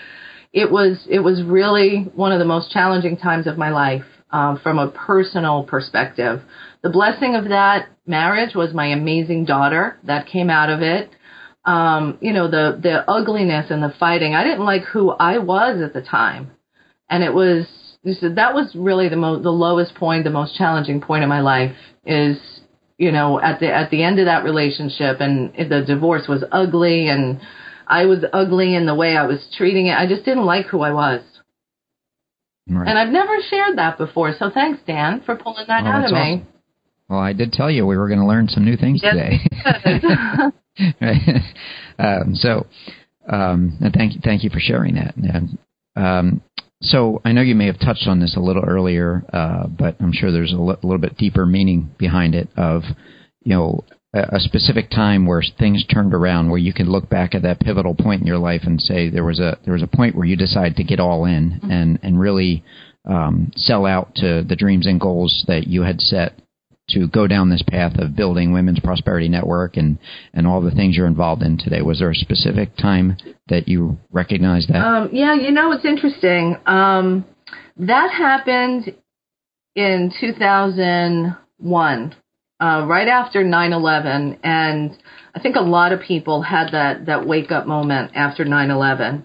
it 0.53 0.71
was 0.71 1.05
it 1.09 1.19
was 1.19 1.43
really 1.43 2.09
one 2.15 2.31
of 2.31 2.39
the 2.39 2.45
most 2.45 2.71
challenging 2.71 3.17
times 3.17 3.47
of 3.47 3.57
my 3.57 3.69
life 3.69 4.05
um, 4.31 4.59
from 4.63 4.79
a 4.79 4.89
personal 4.89 5.63
perspective. 5.63 6.41
The 6.83 6.89
blessing 6.89 7.35
of 7.35 7.49
that 7.49 7.89
marriage 8.05 8.55
was 8.55 8.73
my 8.73 8.87
amazing 8.87 9.45
daughter 9.45 9.97
that 10.03 10.27
came 10.27 10.49
out 10.49 10.69
of 10.69 10.81
it. 10.81 11.09
Um, 11.63 12.17
you 12.21 12.33
know, 12.33 12.49
the 12.49 12.79
the 12.81 13.09
ugliness 13.09 13.67
and 13.69 13.83
the 13.83 13.93
fighting. 13.99 14.35
I 14.35 14.43
didn't 14.43 14.65
like 14.65 14.83
who 14.83 15.11
I 15.11 15.37
was 15.37 15.81
at 15.81 15.93
the 15.93 16.01
time, 16.01 16.51
and 17.09 17.23
it 17.23 17.33
was 17.33 17.67
that 18.03 18.53
was 18.53 18.71
really 18.73 19.09
the 19.09 19.15
most 19.15 19.43
the 19.43 19.51
lowest 19.51 19.95
point, 19.95 20.23
the 20.23 20.31
most 20.31 20.57
challenging 20.57 21.01
point 21.01 21.23
in 21.23 21.29
my 21.29 21.41
life 21.41 21.75
is 22.05 22.60
you 23.01 23.11
know 23.11 23.41
at 23.41 23.59
the 23.59 23.73
at 23.73 23.89
the 23.89 24.03
end 24.03 24.19
of 24.19 24.25
that 24.25 24.43
relationship, 24.43 25.19
and 25.19 25.51
the 25.55 25.83
divorce 25.85 26.27
was 26.27 26.43
ugly, 26.51 27.07
and 27.09 27.41
I 27.87 28.05
was 28.05 28.23
ugly 28.31 28.75
in 28.75 28.85
the 28.85 28.93
way 28.93 29.17
I 29.17 29.25
was 29.25 29.45
treating 29.57 29.87
it. 29.87 29.97
I 29.97 30.07
just 30.07 30.23
didn't 30.23 30.45
like 30.45 30.67
who 30.67 30.81
I 30.81 30.93
was. 30.93 31.21
Right. 32.69 32.87
And 32.87 32.97
I've 32.97 33.11
never 33.11 33.37
shared 33.49 33.79
that 33.79 33.97
before, 33.97 34.33
so 34.37 34.51
thanks, 34.53 34.81
Dan, 34.85 35.23
for 35.25 35.35
pulling 35.35 35.65
that 35.67 35.83
well, 35.83 35.93
out 35.93 36.05
of 36.05 36.13
awesome. 36.13 36.39
me. 36.39 36.45
Well, 37.09 37.19
I 37.19 37.33
did 37.33 37.51
tell 37.51 37.71
you 37.71 37.85
we 37.87 37.97
were 37.97 38.07
going 38.07 38.19
to 38.19 38.25
learn 38.25 38.47
some 38.47 38.63
new 38.63 38.77
things 38.77 39.01
yes, 39.03 39.15
today. 39.15 40.53
um, 41.99 42.35
so, 42.35 42.67
um, 43.27 43.77
and 43.81 43.93
thank 43.93 44.13
you, 44.13 44.21
thank 44.23 44.43
you 44.43 44.51
for 44.51 44.59
sharing 44.59 44.93
that. 44.95 45.15
And, 45.17 45.57
um, 45.95 46.41
so 46.81 47.21
I 47.23 47.31
know 47.31 47.41
you 47.41 47.55
may 47.55 47.67
have 47.67 47.79
touched 47.79 48.07
on 48.07 48.19
this 48.19 48.35
a 48.35 48.39
little 48.39 48.63
earlier, 48.63 49.23
uh, 49.31 49.67
but 49.67 49.95
I'm 49.99 50.13
sure 50.13 50.31
there's 50.31 50.53
a 50.53 50.57
l- 50.57 50.79
little 50.81 50.97
bit 50.97 51.17
deeper 51.17 51.45
meaning 51.45 51.91
behind 51.97 52.35
it. 52.35 52.49
Of 52.57 52.83
you 53.43 53.55
know 53.55 53.83
a, 54.13 54.35
a 54.35 54.39
specific 54.39 54.89
time 54.89 55.25
where 55.25 55.43
things 55.59 55.85
turned 55.85 56.13
around, 56.13 56.49
where 56.49 56.59
you 56.59 56.73
can 56.73 56.89
look 56.89 57.09
back 57.09 57.35
at 57.35 57.43
that 57.43 57.59
pivotal 57.59 57.95
point 57.95 58.21
in 58.21 58.27
your 58.27 58.39
life 58.39 58.61
and 58.63 58.81
say 58.81 59.09
there 59.09 59.23
was 59.23 59.39
a 59.39 59.57
there 59.63 59.73
was 59.73 59.83
a 59.83 59.87
point 59.87 60.15
where 60.15 60.25
you 60.25 60.35
decided 60.35 60.75
to 60.77 60.83
get 60.83 60.99
all 60.99 61.25
in 61.25 61.51
mm-hmm. 61.51 61.71
and 61.71 61.99
and 62.03 62.19
really 62.19 62.63
um, 63.05 63.51
sell 63.55 63.85
out 63.85 64.13
to 64.15 64.43
the 64.47 64.55
dreams 64.55 64.87
and 64.87 64.99
goals 64.99 65.43
that 65.47 65.67
you 65.67 65.83
had 65.83 66.01
set 66.01 66.33
to 66.89 67.07
go 67.07 67.27
down 67.27 67.49
this 67.49 67.63
path 67.65 67.97
of 67.99 68.15
building 68.15 68.53
Women's 68.53 68.79
Prosperity 68.79 69.29
Network 69.29 69.77
and, 69.77 69.97
and 70.33 70.45
all 70.45 70.61
the 70.61 70.71
things 70.71 70.95
you're 70.95 71.07
involved 71.07 71.41
in 71.41 71.57
today? 71.57 71.81
Was 71.81 71.99
there 71.99 72.11
a 72.11 72.15
specific 72.15 72.75
time 72.77 73.17
that 73.47 73.67
you 73.67 73.97
recognized 74.11 74.69
that? 74.69 74.85
Um, 74.85 75.09
yeah, 75.13 75.33
you 75.35 75.51
know, 75.51 75.71
it's 75.71 75.85
interesting. 75.85 76.57
Um, 76.65 77.25
that 77.77 78.11
happened 78.11 78.95
in 79.75 80.11
2001, 80.19 82.15
uh, 82.59 82.85
right 82.87 83.07
after 83.07 83.43
9 83.43 83.73
11. 83.73 84.39
And 84.43 84.97
I 85.33 85.39
think 85.39 85.55
a 85.55 85.61
lot 85.61 85.93
of 85.93 86.01
people 86.01 86.41
had 86.41 86.73
that, 86.73 87.05
that 87.05 87.25
wake 87.25 87.51
up 87.51 87.65
moment 87.67 88.11
after 88.15 88.43
9 88.43 88.69
11. 88.69 89.23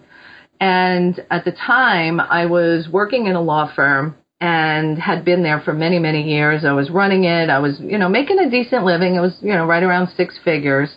And 0.61 1.21
at 1.31 1.45
the 1.45 1.53
time, 1.53 2.21
I 2.21 2.47
was 2.47 2.89
working 2.91 3.27
in 3.27 3.37
a 3.37 3.43
law 3.43 3.71
firm 3.75 4.17
and 4.41 4.99
had 4.99 5.25
been 5.25 5.43
there 5.43 5.61
for 5.61 5.73
many, 5.73 5.99
many 5.99 6.23
years. 6.23 6.65
I 6.65 6.73
was 6.73 6.91
running 6.91 7.25
it. 7.25 7.49
I 7.49 7.59
was, 7.59 7.79
you 7.81 7.99
know, 7.99 8.09
making 8.09 8.39
a 8.39 8.51
decent 8.51 8.85
living. 8.85 9.15
It 9.15 9.21
was, 9.21 9.37
you 9.41 9.53
know, 9.53 9.67
right 9.67 9.83
around 9.83 10.09
six 10.17 10.39
figures. 10.45 10.95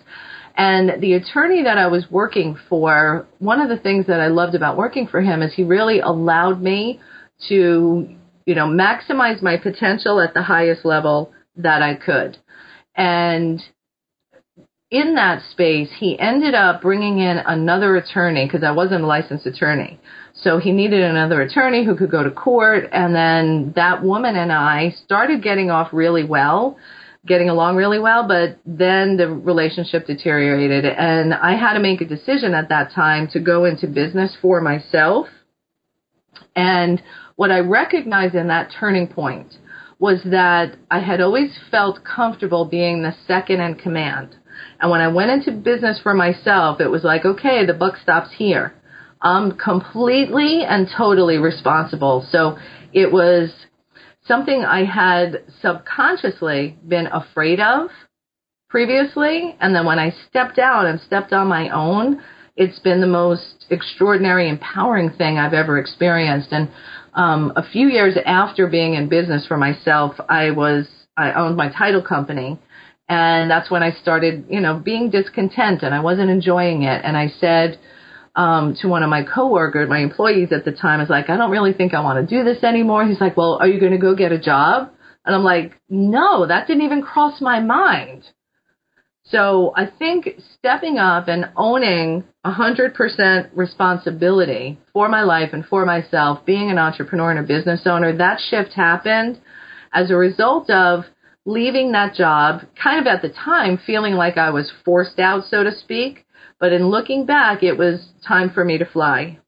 And 0.55 1.01
the 1.01 1.13
attorney 1.13 1.63
that 1.63 1.77
I 1.77 1.87
was 1.87 2.05
working 2.11 2.57
for, 2.67 3.27
one 3.39 3.61
of 3.61 3.69
the 3.69 3.77
things 3.77 4.07
that 4.07 4.19
I 4.19 4.27
loved 4.27 4.55
about 4.55 4.75
working 4.75 5.07
for 5.07 5.21
him 5.21 5.41
is 5.41 5.53
he 5.53 5.63
really 5.63 6.01
allowed 6.01 6.61
me 6.61 6.99
to, 7.47 8.09
you 8.45 8.55
know, 8.55 8.67
maximize 8.67 9.41
my 9.41 9.55
potential 9.55 10.19
at 10.19 10.33
the 10.33 10.43
highest 10.43 10.83
level 10.83 11.31
that 11.55 11.81
I 11.81 11.95
could. 11.95 12.37
And 12.93 13.61
in 14.91 15.15
that 15.15 15.43
space, 15.51 15.89
he 15.99 16.17
ended 16.17 16.55
up 16.55 16.81
bringing 16.81 17.19
in 17.19 17.37
another 17.37 17.95
attorney 17.95 18.45
because 18.45 18.63
I 18.63 18.71
wasn't 18.71 19.03
a 19.03 19.07
licensed 19.07 19.45
attorney. 19.45 19.99
So 20.33 20.57
he 20.57 20.71
needed 20.71 21.03
another 21.03 21.41
attorney 21.41 21.85
who 21.85 21.95
could 21.95 22.09
go 22.09 22.23
to 22.23 22.31
court. 22.31 22.85
And 22.91 23.13
then 23.13 23.73
that 23.75 24.03
woman 24.03 24.35
and 24.35 24.51
I 24.51 24.95
started 25.05 25.43
getting 25.43 25.69
off 25.69 25.89
really 25.93 26.23
well, 26.23 26.77
getting 27.27 27.49
along 27.49 27.75
really 27.75 27.99
well. 27.99 28.27
But 28.27 28.57
then 28.65 29.17
the 29.17 29.27
relationship 29.27 30.07
deteriorated. 30.07 30.85
And 30.85 31.35
I 31.35 31.55
had 31.55 31.73
to 31.73 31.79
make 31.79 32.01
a 32.01 32.05
decision 32.05 32.55
at 32.55 32.69
that 32.69 32.91
time 32.91 33.27
to 33.33 33.39
go 33.39 33.65
into 33.65 33.85
business 33.85 34.35
for 34.41 34.59
myself. 34.59 35.27
And 36.55 37.01
what 37.35 37.51
I 37.51 37.59
recognized 37.59 38.33
in 38.33 38.47
that 38.47 38.71
turning 38.79 39.07
point 39.07 39.53
was 39.99 40.21
that 40.23 40.75
I 40.89 40.99
had 40.99 41.21
always 41.21 41.51
felt 41.69 42.03
comfortable 42.03 42.65
being 42.65 43.03
the 43.03 43.13
second 43.27 43.59
in 43.59 43.75
command. 43.75 44.35
And 44.79 44.89
when 44.91 45.01
I 45.01 45.07
went 45.07 45.31
into 45.31 45.51
business 45.51 45.99
for 46.01 46.13
myself, 46.13 46.79
it 46.81 46.87
was 46.87 47.03
like, 47.03 47.25
okay, 47.25 47.65
the 47.65 47.73
buck 47.73 47.97
stops 48.01 48.29
here. 48.37 48.73
I'm 49.21 49.57
completely 49.57 50.63
and 50.63 50.87
totally 50.95 51.37
responsible. 51.37 52.25
So 52.31 52.57
it 52.93 53.11
was 53.11 53.51
something 54.25 54.63
I 54.63 54.85
had 54.85 55.43
subconsciously 55.61 56.77
been 56.87 57.07
afraid 57.07 57.59
of 57.59 57.89
previously. 58.69 59.55
And 59.59 59.75
then 59.75 59.85
when 59.85 59.99
I 59.99 60.13
stepped 60.29 60.59
out 60.59 60.85
and 60.85 61.01
stepped 61.01 61.33
on 61.33 61.47
my 61.47 61.69
own, 61.69 62.21
it's 62.55 62.79
been 62.79 63.01
the 63.01 63.07
most 63.07 63.65
extraordinary, 63.69 64.49
empowering 64.49 65.11
thing 65.11 65.37
I've 65.37 65.53
ever 65.53 65.77
experienced. 65.77 66.49
And 66.51 66.69
um, 67.13 67.53
a 67.55 67.63
few 67.63 67.87
years 67.87 68.15
after 68.25 68.67
being 68.67 68.93
in 68.93 69.09
business 69.09 69.45
for 69.47 69.57
myself, 69.57 70.15
I 70.29 70.51
was 70.51 70.87
I 71.17 71.33
owned 71.33 71.57
my 71.57 71.69
title 71.69 72.01
company, 72.01 72.57
and 73.09 73.49
that's 73.49 73.71
when 73.71 73.81
I 73.81 73.91
started, 73.91 74.45
you 74.49 74.61
know, 74.61 74.75
being 74.77 75.09
discontent 75.09 75.81
and 75.81 75.95
I 75.95 75.99
wasn't 75.99 76.29
enjoying 76.29 76.83
it. 76.83 77.01
And 77.03 77.17
I 77.17 77.33
said, 77.39 77.79
um, 78.35 78.75
to 78.81 78.87
one 78.87 79.01
of 79.01 79.09
my 79.09 79.23
coworkers, 79.23 79.89
my 79.89 79.97
employees 79.97 80.49
at 80.51 80.63
the 80.63 80.71
time, 80.71 80.99
I 80.99 81.03
was 81.03 81.09
like, 81.09 81.29
I 81.29 81.35
don't 81.35 81.49
really 81.49 81.73
think 81.73 81.95
I 81.95 82.01
want 82.01 82.29
to 82.29 82.37
do 82.37 82.43
this 82.43 82.63
anymore. 82.63 83.05
He's 83.05 83.19
like, 83.19 83.35
Well, 83.35 83.57
are 83.59 83.67
you 83.67 83.79
going 83.79 83.93
to 83.93 83.97
go 83.97 84.15
get 84.15 84.31
a 84.31 84.39
job? 84.39 84.91
And 85.25 85.35
I'm 85.35 85.43
like, 85.43 85.73
No, 85.89 86.45
that 86.45 86.67
didn't 86.67 86.83
even 86.83 87.01
cross 87.01 87.41
my 87.41 87.59
mind. 87.59 88.23
So 89.25 89.73
I 89.75 89.85
think 89.87 90.29
stepping 90.57 90.97
up 90.97 91.27
and 91.27 91.51
owning 91.55 92.23
100% 92.45 93.49
responsibility 93.53 94.79
for 94.93 95.09
my 95.09 95.21
life 95.21 95.49
and 95.53 95.65
for 95.65 95.85
myself, 95.85 96.45
being 96.45 96.71
an 96.71 96.77
entrepreneur 96.77 97.31
and 97.31 97.39
a 97.39 97.43
business 97.43 97.81
owner, 97.85 98.15
that 98.17 98.39
shift 98.39 98.73
happened 98.73 99.39
as 99.93 100.09
a 100.09 100.15
result 100.15 100.69
of 100.69 101.05
leaving 101.49 101.91
that 101.93 102.13
job, 102.13 102.61
kind 102.81 102.99
of 102.99 103.07
at 103.07 103.21
the 103.21 103.29
time 103.29 103.79
feeling 103.85 104.13
like 104.13 104.37
I 104.37 104.51
was 104.51 104.71
forced 104.85 105.19
out, 105.19 105.45
so 105.45 105.63
to 105.63 105.71
speak. 105.71 106.25
But 106.59 106.73
in 106.73 106.89
looking 106.89 107.25
back, 107.25 107.63
it 107.63 107.77
was 107.77 108.09
time 108.27 108.49
for 108.49 108.63
me 108.63 108.77
to 108.77 108.85
fly. 108.85 109.39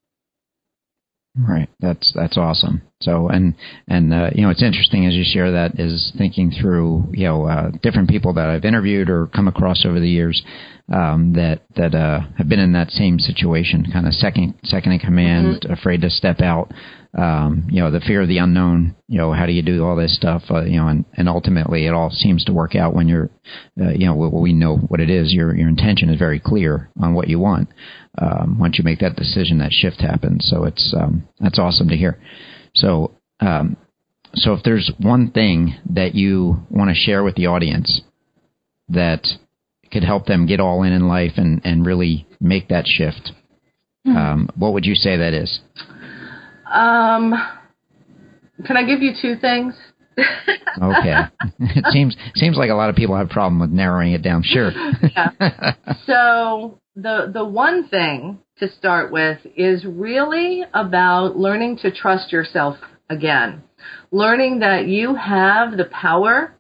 Right. 1.37 1.69
That's 1.79 2.11
that's 2.13 2.37
awesome. 2.37 2.81
So 3.01 3.29
and 3.29 3.55
and 3.87 4.13
uh, 4.13 4.31
you 4.35 4.41
know 4.41 4.49
it's 4.49 4.63
interesting 4.63 5.05
as 5.05 5.13
you 5.13 5.23
share 5.25 5.51
that 5.53 5.79
is 5.79 6.11
thinking 6.17 6.51
through 6.51 7.07
you 7.13 7.25
know 7.25 7.45
uh, 7.45 7.71
different 7.81 8.09
people 8.09 8.33
that 8.33 8.49
I've 8.49 8.65
interviewed 8.65 9.09
or 9.09 9.27
come 9.27 9.47
across 9.47 9.85
over 9.85 10.01
the 10.01 10.09
years 10.09 10.43
um, 10.93 11.31
that 11.33 11.61
that 11.77 11.95
uh, 11.95 12.21
have 12.37 12.49
been 12.49 12.59
in 12.59 12.73
that 12.73 12.89
same 12.89 13.17
situation, 13.17 13.87
kind 13.93 14.07
of 14.07 14.13
second 14.13 14.55
second 14.63 14.91
in 14.91 14.99
command, 14.99 15.61
mm-hmm. 15.61 15.71
afraid 15.71 16.01
to 16.01 16.09
step 16.09 16.41
out. 16.41 16.73
Um, 17.17 17.67
you 17.69 17.81
know 17.81 17.91
the 17.91 17.99
fear 17.99 18.21
of 18.21 18.29
the 18.29 18.37
unknown. 18.37 18.95
You 19.09 19.17
know 19.17 19.33
how 19.33 19.45
do 19.45 19.51
you 19.51 19.61
do 19.61 19.83
all 19.83 19.97
this 19.97 20.15
stuff? 20.15 20.43
Uh, 20.49 20.63
you 20.63 20.77
know 20.77 20.87
and, 20.87 21.03
and 21.13 21.27
ultimately 21.27 21.85
it 21.85 21.93
all 21.93 22.09
seems 22.09 22.45
to 22.45 22.53
work 22.53 22.73
out 22.73 22.93
when 22.93 23.09
you're 23.09 23.29
uh, 23.79 23.89
you 23.89 24.05
know 24.05 24.15
we, 24.15 24.29
we 24.29 24.53
know 24.53 24.77
what 24.77 25.01
it 25.01 25.09
is. 25.09 25.33
Your 25.33 25.53
your 25.53 25.67
intention 25.67 26.09
is 26.09 26.17
very 26.17 26.39
clear 26.39 26.89
on 27.01 27.13
what 27.13 27.27
you 27.27 27.37
want 27.37 27.67
um, 28.17 28.57
once 28.59 28.77
you 28.77 28.83
make 28.83 28.99
that 28.99 29.15
decision, 29.15 29.59
that 29.59 29.71
shift 29.71 30.01
happens. 30.01 30.47
So 30.49 30.63
it's 30.63 30.93
um, 30.97 31.27
that's 31.39 31.59
awesome 31.59 31.89
to 31.89 31.97
hear. 31.97 32.17
So 32.75 33.11
um, 33.41 33.75
so 34.33 34.53
if 34.53 34.63
there's 34.63 34.91
one 34.97 35.31
thing 35.31 35.75
that 35.89 36.15
you 36.15 36.65
want 36.69 36.89
to 36.89 36.95
share 36.95 37.23
with 37.23 37.35
the 37.35 37.47
audience 37.47 38.01
that 38.89 39.27
could 39.91 40.03
help 40.03 40.25
them 40.25 40.45
get 40.45 40.61
all 40.61 40.83
in 40.83 40.93
in 40.93 41.07
life 41.07 41.33
and 41.35 41.61
and 41.65 41.85
really 41.85 42.25
make 42.39 42.69
that 42.69 42.87
shift, 42.87 43.31
hmm. 44.05 44.15
um, 44.15 44.49
what 44.55 44.73
would 44.73 44.85
you 44.85 44.95
say 44.95 45.17
that 45.17 45.33
is? 45.33 45.59
Um, 46.71 47.33
can 48.65 48.77
I 48.77 48.83
give 48.83 49.01
you 49.01 49.13
two 49.21 49.35
things? 49.35 49.73
okay. 50.81 51.15
it 51.59 51.85
seems 51.89 52.15
seems 52.35 52.57
like 52.57 52.69
a 52.69 52.75
lot 52.75 52.89
of 52.89 52.95
people 52.95 53.15
have 53.15 53.27
a 53.27 53.33
problem 53.33 53.59
with 53.59 53.71
narrowing 53.71 54.13
it 54.13 54.21
down. 54.21 54.43
Sure. 54.43 54.71
yeah. 55.15 55.73
So 56.05 56.79
the 56.95 57.31
the 57.33 57.45
one 57.45 57.87
thing 57.87 58.39
to 58.57 58.71
start 58.71 59.11
with 59.11 59.39
is 59.55 59.85
really 59.85 60.63
about 60.73 61.37
learning 61.37 61.77
to 61.77 61.91
trust 61.91 62.31
yourself 62.31 62.77
again. 63.09 63.63
Learning 64.11 64.59
that 64.59 64.87
you 64.87 65.15
have 65.15 65.77
the 65.77 65.85
power 65.85 66.55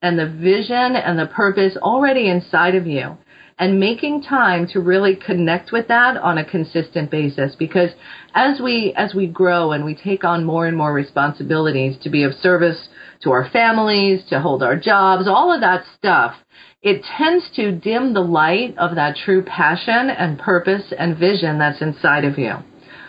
and 0.00 0.18
the 0.18 0.26
vision 0.28 0.96
and 0.96 1.18
the 1.18 1.26
purpose 1.26 1.76
already 1.76 2.28
inside 2.28 2.74
of 2.74 2.86
you. 2.86 3.16
And 3.58 3.78
making 3.78 4.22
time 4.22 4.66
to 4.66 4.80
really 4.80 5.14
connect 5.14 5.70
with 5.70 5.86
that 5.88 6.16
on 6.16 6.38
a 6.38 6.44
consistent 6.44 7.10
basis 7.10 7.54
because 7.56 7.90
as 8.34 8.60
we 8.60 8.92
as 8.96 9.14
we 9.14 9.26
grow 9.26 9.72
and 9.72 9.84
we 9.84 9.94
take 9.94 10.24
on 10.24 10.44
more 10.44 10.66
and 10.66 10.76
more 10.76 10.92
responsibilities 10.92 11.96
to 12.02 12.10
be 12.10 12.24
of 12.24 12.32
service 12.34 12.88
to 13.22 13.30
our 13.30 13.48
families, 13.50 14.22
to 14.28 14.40
hold 14.40 14.62
our 14.62 14.76
jobs, 14.76 15.28
all 15.28 15.52
of 15.52 15.60
that 15.60 15.84
stuff, 15.96 16.34
it 16.82 17.02
tends 17.16 17.48
to 17.54 17.72
dim 17.72 18.12
the 18.12 18.20
light 18.20 18.76
of 18.76 18.96
that 18.96 19.16
true 19.16 19.42
passion 19.42 20.10
and 20.10 20.38
purpose 20.38 20.92
and 20.98 21.16
vision 21.16 21.58
that's 21.58 21.80
inside 21.80 22.24
of 22.24 22.38
you. 22.38 22.54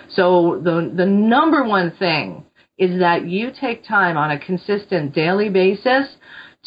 So 0.09 0.61
the 0.63 0.91
the 0.95 1.05
number 1.05 1.63
one 1.63 1.91
thing 1.97 2.45
is 2.77 2.99
that 2.99 3.25
you 3.27 3.51
take 3.59 3.87
time 3.87 4.17
on 4.17 4.31
a 4.31 4.39
consistent 4.39 5.13
daily 5.13 5.49
basis 5.49 6.07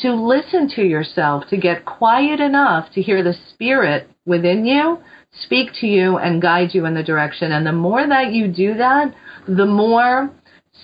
to 0.02 0.14
listen 0.14 0.68
to 0.76 0.82
yourself, 0.82 1.44
to 1.50 1.56
get 1.56 1.84
quiet 1.84 2.40
enough 2.40 2.92
to 2.92 3.02
hear 3.02 3.22
the 3.22 3.34
spirit 3.50 4.08
within 4.24 4.64
you 4.64 4.98
speak 5.32 5.70
to 5.80 5.86
you 5.86 6.16
and 6.18 6.42
guide 6.42 6.70
you 6.72 6.86
in 6.86 6.94
the 6.94 7.02
direction. 7.02 7.52
And 7.52 7.66
the 7.66 7.72
more 7.72 8.06
that 8.06 8.32
you 8.32 8.48
do 8.48 8.74
that, 8.74 9.14
the 9.46 9.66
more 9.66 10.30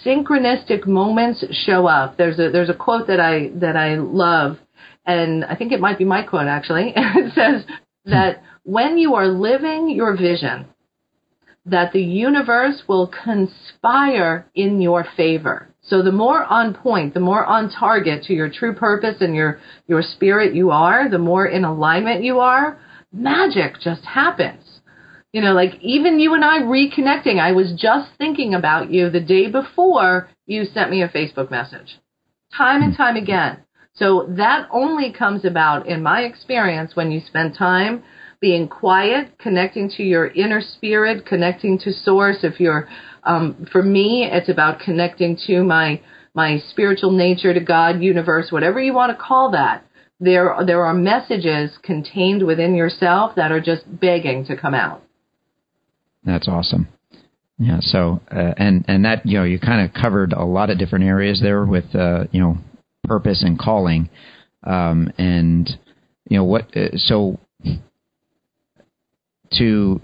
synchronistic 0.04 0.86
moments 0.86 1.44
show 1.64 1.86
up. 1.86 2.16
There's 2.16 2.38
a 2.38 2.50
there's 2.50 2.70
a 2.70 2.74
quote 2.74 3.06
that 3.06 3.20
I 3.20 3.50
that 3.60 3.76
I 3.76 3.96
love, 3.96 4.58
and 5.06 5.44
I 5.44 5.56
think 5.56 5.72
it 5.72 5.80
might 5.80 5.98
be 5.98 6.04
my 6.04 6.22
quote 6.22 6.46
actually. 6.46 6.92
it 6.96 7.32
says 7.34 7.64
that 8.04 8.42
when 8.64 8.98
you 8.98 9.14
are 9.14 9.28
living 9.28 9.90
your 9.90 10.16
vision, 10.16 10.66
that 11.66 11.92
the 11.92 12.02
universe 12.02 12.82
will 12.88 13.10
conspire 13.24 14.46
in 14.54 14.80
your 14.80 15.06
favor. 15.16 15.73
So 15.86 16.02
the 16.02 16.12
more 16.12 16.44
on 16.44 16.74
point, 16.74 17.14
the 17.14 17.20
more 17.20 17.44
on 17.44 17.70
target 17.70 18.24
to 18.24 18.32
your 18.32 18.50
true 18.50 18.74
purpose 18.74 19.16
and 19.20 19.34
your, 19.34 19.60
your 19.86 20.02
spirit 20.02 20.54
you 20.54 20.70
are, 20.70 21.10
the 21.10 21.18
more 21.18 21.46
in 21.46 21.64
alignment 21.64 22.24
you 22.24 22.40
are, 22.40 22.80
magic 23.12 23.80
just 23.80 24.04
happens. 24.04 24.62
You 25.32 25.42
know, 25.42 25.52
like 25.52 25.74
even 25.80 26.20
you 26.20 26.34
and 26.34 26.44
I 26.44 26.60
reconnecting, 26.60 27.40
I 27.40 27.52
was 27.52 27.74
just 27.76 28.10
thinking 28.16 28.54
about 28.54 28.90
you 28.90 29.10
the 29.10 29.20
day 29.20 29.50
before 29.50 30.28
you 30.46 30.64
sent 30.64 30.90
me 30.90 31.02
a 31.02 31.08
Facebook 31.08 31.50
message. 31.50 31.98
Time 32.56 32.82
and 32.82 32.96
time 32.96 33.16
again. 33.16 33.58
So 33.94 34.26
that 34.36 34.68
only 34.72 35.12
comes 35.12 35.44
about 35.44 35.86
in 35.86 36.02
my 36.02 36.22
experience 36.22 36.96
when 36.96 37.10
you 37.10 37.20
spend 37.20 37.56
time 37.56 38.02
being 38.40 38.68
quiet, 38.68 39.38
connecting 39.38 39.88
to 39.96 40.02
your 40.02 40.26
inner 40.28 40.60
spirit, 40.60 41.26
connecting 41.26 41.78
to 41.78 41.92
source. 41.92 42.38
If 42.42 42.60
you're, 42.60 42.88
um, 43.24 43.66
for 43.72 43.82
me, 43.82 44.28
it's 44.30 44.48
about 44.48 44.80
connecting 44.80 45.38
to 45.46 45.62
my 45.62 46.00
my 46.34 46.58
spiritual 46.70 47.12
nature, 47.12 47.54
to 47.54 47.60
God, 47.60 48.02
universe, 48.02 48.50
whatever 48.50 48.80
you 48.80 48.92
want 48.92 49.16
to 49.16 49.22
call 49.22 49.52
that. 49.52 49.84
There, 50.18 50.56
there 50.66 50.84
are 50.84 50.94
messages 50.94 51.70
contained 51.82 52.44
within 52.44 52.74
yourself 52.74 53.36
that 53.36 53.52
are 53.52 53.60
just 53.60 53.82
begging 54.00 54.44
to 54.46 54.56
come 54.56 54.74
out. 54.74 55.02
That's 56.24 56.48
awesome. 56.48 56.88
Yeah. 57.58 57.78
So, 57.80 58.20
uh, 58.30 58.54
and 58.56 58.84
and 58.88 59.04
that 59.04 59.24
you 59.24 59.38
know, 59.38 59.44
you 59.44 59.60
kind 59.60 59.86
of 59.86 59.94
covered 59.94 60.32
a 60.32 60.44
lot 60.44 60.70
of 60.70 60.78
different 60.78 61.04
areas 61.04 61.40
there 61.40 61.64
with 61.64 61.94
uh, 61.94 62.24
you 62.32 62.40
know 62.40 62.56
purpose 63.04 63.42
and 63.42 63.58
calling, 63.58 64.10
um, 64.64 65.12
and 65.18 65.68
you 66.28 66.38
know 66.38 66.44
what. 66.44 66.76
Uh, 66.76 66.96
so 66.96 67.38
to 69.52 70.00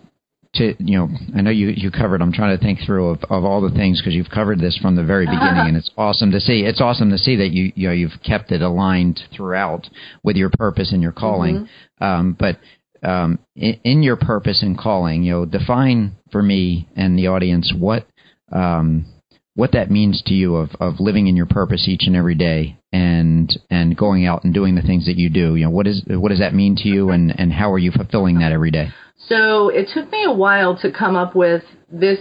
to 0.55 0.75
you 0.79 0.99
know 0.99 1.09
I 1.35 1.43
know 1.43 1.51
you 1.51 1.69
you 1.69 1.91
covered 1.91 2.23
I'm 2.23 2.33
trying 2.33 2.57
to 2.57 2.63
think 2.63 2.81
through 2.85 3.11
of, 3.11 3.25
of 3.31 3.45
all 3.45 3.61
the 3.61 3.75
things 3.75 4.01
because 4.01 4.15
you've 4.15 4.31
covered 4.31 4.59
this 4.59 4.77
from 4.77 4.97
the 4.97 5.05
very 5.05 5.27
beginning 5.27 5.69
and 5.69 5.77
it's 5.77 5.91
awesome 5.97 6.33
to 6.33 6.41
see. 6.41 6.63
It's 6.63 6.81
awesome 6.81 7.11
to 7.11 7.19
see 7.19 7.37
that 7.37 7.51
you 7.51 7.73
you 7.77 7.89
know 7.89 7.95
you've 7.95 8.21
kept 8.25 8.51
it 8.51 8.63
aligned 8.63 9.21
throughout 9.35 9.89
with 10.23 10.37
your 10.37 10.51
purpose 10.51 10.93
and 10.93 11.03
your 11.03 11.13
calling. 11.13 11.69
Mm-hmm. 12.01 12.05
um, 12.05 12.37
but 12.39 12.59
um, 13.03 13.39
in, 13.57 13.81
in, 13.85 14.03
your 14.03 14.17
purpose 14.17 14.63
and 14.63 14.77
calling 14.77 15.23
you 15.23 15.33
know 15.33 15.45
define 15.47 16.17
for 16.33 16.43
me 16.43 16.89
and 16.97 17.17
the 17.19 17.29
audience 17.29 17.73
what 17.77 18.07
um, 18.53 19.07
what 19.55 19.73
that 19.73 19.91
means 19.91 20.23
to 20.27 20.35
you 20.35 20.57
of, 20.57 20.71
of 20.81 21.01
living 21.01 21.29
in 21.29 21.37
your 21.37 21.47
purpose 21.47 21.87
each 21.87 22.03
and 22.07 22.17
every 22.17 22.35
day 22.35 22.77
and 22.93 23.57
and 23.71 23.97
going 23.97 24.27
out 24.27 24.43
and 24.43 24.53
doing 24.53 24.75
the 24.75 24.83
things 24.83 25.07
that 25.07 25.17
you 25.17 25.31
do. 25.31 25.55
You 25.55 25.67
know 25.67 25.71
what 25.71 25.87
is 25.87 26.03
what 26.09 26.31
does 26.31 26.41
that 26.41 26.55
mean 26.55 26.75
to 26.77 26.89
you 26.89 27.11
and 27.11 27.33
and 27.39 27.53
how 27.53 27.73
are 27.73 27.79
you 27.79 27.93
fulfilling 27.93 28.41
that 28.41 28.51
every 28.51 28.73
day 28.73 28.89
so 29.29 29.69
it 29.69 29.89
took 29.93 30.11
me 30.11 30.25
a 30.25 30.33
while 30.33 30.77
to 30.79 30.91
come 30.91 31.17
up 31.17 31.35
with 31.35 31.63
this 31.91 32.19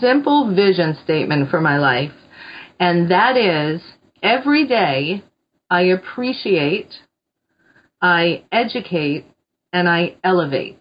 simple 0.00 0.54
vision 0.54 0.96
statement 1.04 1.50
for 1.50 1.60
my 1.60 1.78
life. 1.78 2.12
And 2.80 3.10
that 3.10 3.36
is 3.36 3.82
every 4.22 4.66
day 4.66 5.24
I 5.70 5.82
appreciate, 5.82 6.94
I 8.00 8.44
educate, 8.52 9.26
and 9.72 9.88
I 9.88 10.16
elevate. 10.24 10.78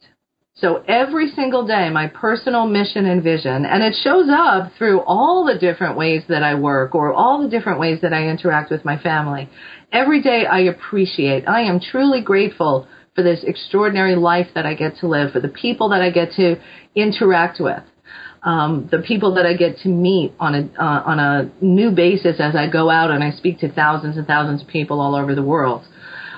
So 0.55 0.83
every 0.87 1.29
single 1.31 1.67
day, 1.67 1.89
my 1.91 2.07
personal 2.07 2.65
mission 2.65 3.05
and 3.05 3.21
vision, 3.21 3.65
and 3.65 3.83
it 3.83 3.95
shows 4.03 4.27
up 4.31 4.71
through 4.75 5.01
all 5.01 5.45
the 5.45 5.59
different 5.59 5.97
ways 5.97 6.23
that 6.29 6.41
I 6.41 6.55
work 6.55 6.95
or 6.95 7.13
all 7.13 7.43
the 7.43 7.49
different 7.49 7.79
ways 7.79 7.99
that 8.01 8.11
I 8.11 8.27
interact 8.27 8.71
with 8.71 8.83
my 8.83 8.97
family. 8.97 9.49
Every 9.91 10.21
day 10.21 10.47
I 10.47 10.61
appreciate. 10.61 11.47
I 11.47 11.61
am 11.61 11.79
truly 11.79 12.21
grateful 12.21 12.87
for 13.17 13.23
this 13.23 13.43
extraordinary 13.43 14.15
life 14.15 14.45
that 14.53 14.67
I 14.67 14.75
get 14.75 14.97
to 14.97 15.07
live, 15.07 15.31
for 15.31 15.39
the 15.39 15.47
people 15.47 15.89
that 15.89 16.01
I 16.01 16.11
get 16.11 16.33
to 16.33 16.57
interact 16.93 17.59
with, 17.59 17.81
um, 18.43 18.87
the 18.91 18.99
people 18.99 19.33
that 19.33 19.45
I 19.47 19.55
get 19.55 19.79
to 19.79 19.89
meet 19.89 20.33
on 20.39 20.53
a 20.53 20.69
uh, 20.79 21.01
on 21.03 21.19
a 21.19 21.51
new 21.59 21.89
basis 21.89 22.39
as 22.39 22.55
I 22.55 22.69
go 22.69 22.91
out 22.91 23.09
and 23.09 23.23
I 23.23 23.31
speak 23.31 23.57
to 23.61 23.73
thousands 23.73 24.17
and 24.17 24.27
thousands 24.27 24.61
of 24.61 24.67
people 24.67 25.01
all 25.01 25.15
over 25.15 25.33
the 25.33 25.41
world. 25.41 25.83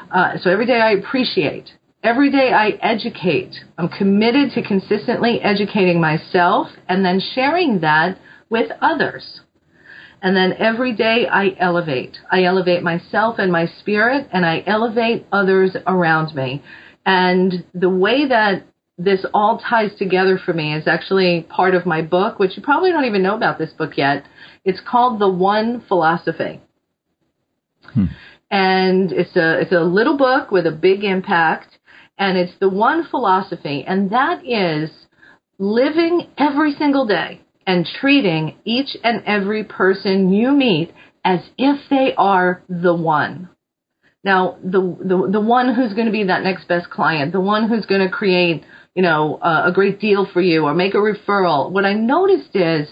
Uh, 0.09 0.37
so 0.41 0.49
every 0.49 0.65
day 0.65 0.79
I 0.79 0.91
appreciate. 0.91 1.69
Every 2.01 2.31
day 2.31 2.53
I 2.53 2.69
educate. 2.81 3.55
I'm 3.77 3.89
committed 3.89 4.51
to 4.51 4.65
consistently 4.65 5.41
educating 5.41 5.99
myself 5.99 6.67
and 6.87 7.03
then 7.03 7.19
sharing 7.35 7.81
that 7.81 8.17
with 8.49 8.71
others. 8.81 9.41
And 10.21 10.35
then 10.35 10.53
every 10.53 10.93
day 10.93 11.27
I 11.31 11.55
elevate. 11.59 12.17
I 12.31 12.43
elevate 12.43 12.83
myself 12.83 13.39
and 13.39 13.51
my 13.51 13.67
spirit, 13.79 14.27
and 14.31 14.45
I 14.45 14.63
elevate 14.65 15.25
others 15.31 15.75
around 15.87 16.35
me. 16.35 16.61
And 17.05 17.65
the 17.73 17.89
way 17.89 18.27
that 18.27 18.63
this 18.97 19.25
all 19.33 19.59
ties 19.59 19.91
together 19.97 20.37
for 20.43 20.53
me 20.53 20.75
is 20.75 20.87
actually 20.87 21.47
part 21.49 21.73
of 21.73 21.85
my 21.85 22.01
book, 22.01 22.37
which 22.37 22.57
you 22.57 22.63
probably 22.63 22.91
don't 22.91 23.05
even 23.05 23.23
know 23.23 23.35
about 23.35 23.57
this 23.57 23.71
book 23.71 23.97
yet. 23.97 24.25
It's 24.65 24.81
called 24.85 25.19
The 25.19 25.29
One 25.29 25.81
Philosophy. 25.87 26.61
Hmm. 27.93 28.05
And 28.51 29.11
it's 29.11 29.35
a, 29.37 29.61
it's 29.61 29.71
a 29.71 29.81
little 29.81 30.17
book 30.17 30.51
with 30.51 30.67
a 30.67 30.71
big 30.71 31.03
impact. 31.03 31.77
And 32.17 32.37
it's 32.37 32.51
the 32.59 32.67
one 32.67 33.07
philosophy, 33.09 33.85
and 33.87 34.11
that 34.11 34.45
is 34.45 34.91
living 35.57 36.27
every 36.37 36.73
single 36.73 37.07
day 37.07 37.41
and 37.69 37.85
treating 38.01 38.55
each 38.65 38.97
and 39.03 39.21
every 39.27 39.63
person 39.63 40.33
you 40.33 40.51
meet 40.51 40.91
as 41.23 41.39
if 41.55 41.79
they 41.91 42.15
are 42.17 42.63
the 42.67 42.95
one. 42.95 43.47
Now, 44.23 44.57
the, 44.63 44.81
the, 44.81 45.29
the 45.33 45.39
one 45.39 45.75
who's 45.75 45.93
going 45.93 46.07
to 46.07 46.11
be 46.11 46.23
that 46.23 46.41
next 46.41 46.67
best 46.67 46.89
client, 46.89 47.31
the 47.31 47.39
one 47.39 47.69
who's 47.69 47.85
going 47.85 48.01
to 48.01 48.09
create, 48.09 48.63
you 48.95 49.03
know, 49.03 49.37
a, 49.43 49.71
great 49.71 49.99
deal 49.99 50.27
for 50.33 50.41
you 50.41 50.63
or 50.65 50.73
make 50.73 50.95
a 50.95 50.97
referral. 50.97 51.71
What 51.71 51.85
I 51.85 51.93
noticed 51.93 52.55
is 52.55 52.89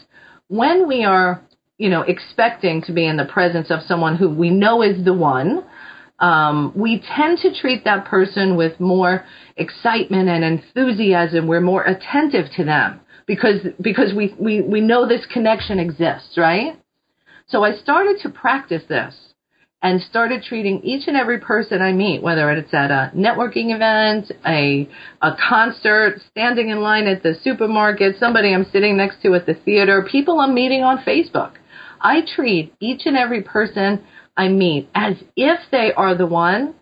when 0.48 0.88
we 0.88 1.04
are, 1.04 1.42
you 1.80 1.90
know, 1.90 2.04
expecting 2.04 2.84
to 2.84 2.94
be 2.94 3.08
in 3.08 3.18
the 3.18 3.26
presence 3.26 3.72
of 3.72 3.80
someone 3.88 4.16
who 4.16 4.30
we 4.30 4.52
know 4.52 4.84
is 4.84 5.04
the 5.04 5.14
one, 5.14 5.66
um, 6.20 6.72
we 6.76 7.04
tend 7.16 7.40
to 7.40 7.60
treat 7.60 7.84
that 7.86 8.06
person 8.06 8.56
with 8.56 8.80
more 8.80 9.26
excitement 9.56 10.30
and 10.30 10.44
enthusiasm. 10.44 11.48
We're 11.48 11.62
more 11.62 11.84
attentive 11.84 12.52
to 12.58 12.64
them 12.64 13.02
because 13.28 13.60
because 13.80 14.14
we, 14.16 14.34
we, 14.40 14.62
we 14.62 14.82
know 14.82 15.08
this 15.08 15.26
connection 15.32 15.80
exists, 15.80 16.38
right? 16.38 16.80
So 17.48 17.64
I 17.64 17.76
started 17.78 18.18
to 18.24 18.30
practice 18.30 18.84
this 18.90 19.14
and 19.84 20.02
started 20.02 20.42
treating 20.44 20.82
each 20.82 21.08
and 21.08 21.16
every 21.16 21.40
person 21.40 21.82
I 21.82 21.92
meet, 21.92 22.24
whether 22.24 22.50
it's 22.52 22.74
at 22.74 22.90
a 22.90 23.12
networking 23.16 23.76
event, 23.76 24.32
a 24.46 24.90
a 25.22 25.38
concert, 25.48 26.20
standing 26.32 26.70
in 26.70 26.82
line 26.82 27.06
at 27.06 27.22
the 27.22 27.36
supermarket, 27.44 28.16
somebody 28.20 28.54
I'm 28.54 28.66
sitting 28.72 28.98
next 28.98 29.22
to 29.22 29.36
at 29.36 29.46
the 29.46 29.54
theater, 29.54 30.08
people 30.10 30.40
I'm 30.40 30.56
meeting 30.56 30.82
on 30.82 31.04
Facebook. 31.04 31.54
I 32.02 32.22
treat 32.36 32.74
each 32.80 33.02
and 33.06 33.18
every 33.18 33.44
person 33.44 34.04
I 34.36 34.48
meet 34.48 34.90
as 34.96 35.16
if 35.36 35.60
they 35.72 35.92
are 35.94 36.16
the 36.16 36.28
one 36.28 36.76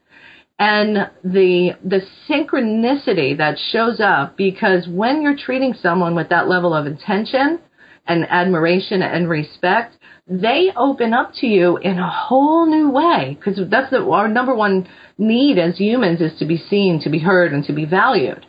and 0.58 1.10
the 1.24 1.72
the 1.84 2.02
synchronicity 2.30 3.38
that 3.38 3.58
shows 3.72 4.00
up 4.00 4.38
because 4.38 4.88
when 4.88 5.22
you're 5.22 5.36
treating 5.38 5.74
someone 5.74 6.16
with 6.16 6.30
that 6.30 6.48
level 6.48 6.74
of 6.74 6.86
intention 6.86 7.60
and 8.08 8.26
admiration 8.30 9.02
and 9.02 9.30
respect 9.30 9.98
they 10.28 10.72
open 10.76 11.14
up 11.14 11.34
to 11.36 11.46
you 11.46 11.78
in 11.78 12.00
a 12.00 12.10
whole 12.10 12.66
new 12.66 12.90
way. 12.90 13.38
Because 13.38 13.60
that's 13.70 13.92
the, 13.92 14.04
our 14.04 14.28
number 14.28 14.56
one 14.56 14.88
need 15.20 15.60
as 15.60 15.78
humans 15.78 16.20
is 16.20 16.38
to 16.40 16.46
be 16.46 16.58
seen 16.58 17.00
to 17.02 17.12
be 17.12 17.20
heard 17.20 17.54
and 17.54 17.64
to 17.66 17.74
be 17.74 17.86
valued. 17.86 18.44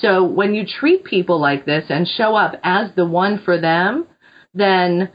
So 0.00 0.24
when 0.24 0.54
you 0.54 0.66
treat 0.66 1.04
people 1.04 1.40
like 1.40 1.66
this 1.66 1.84
and 1.88 2.08
show 2.08 2.34
up 2.34 2.58
as 2.64 2.90
the 2.96 3.06
one 3.06 3.40
for 3.44 3.60
them 3.60 4.06
then 4.54 5.10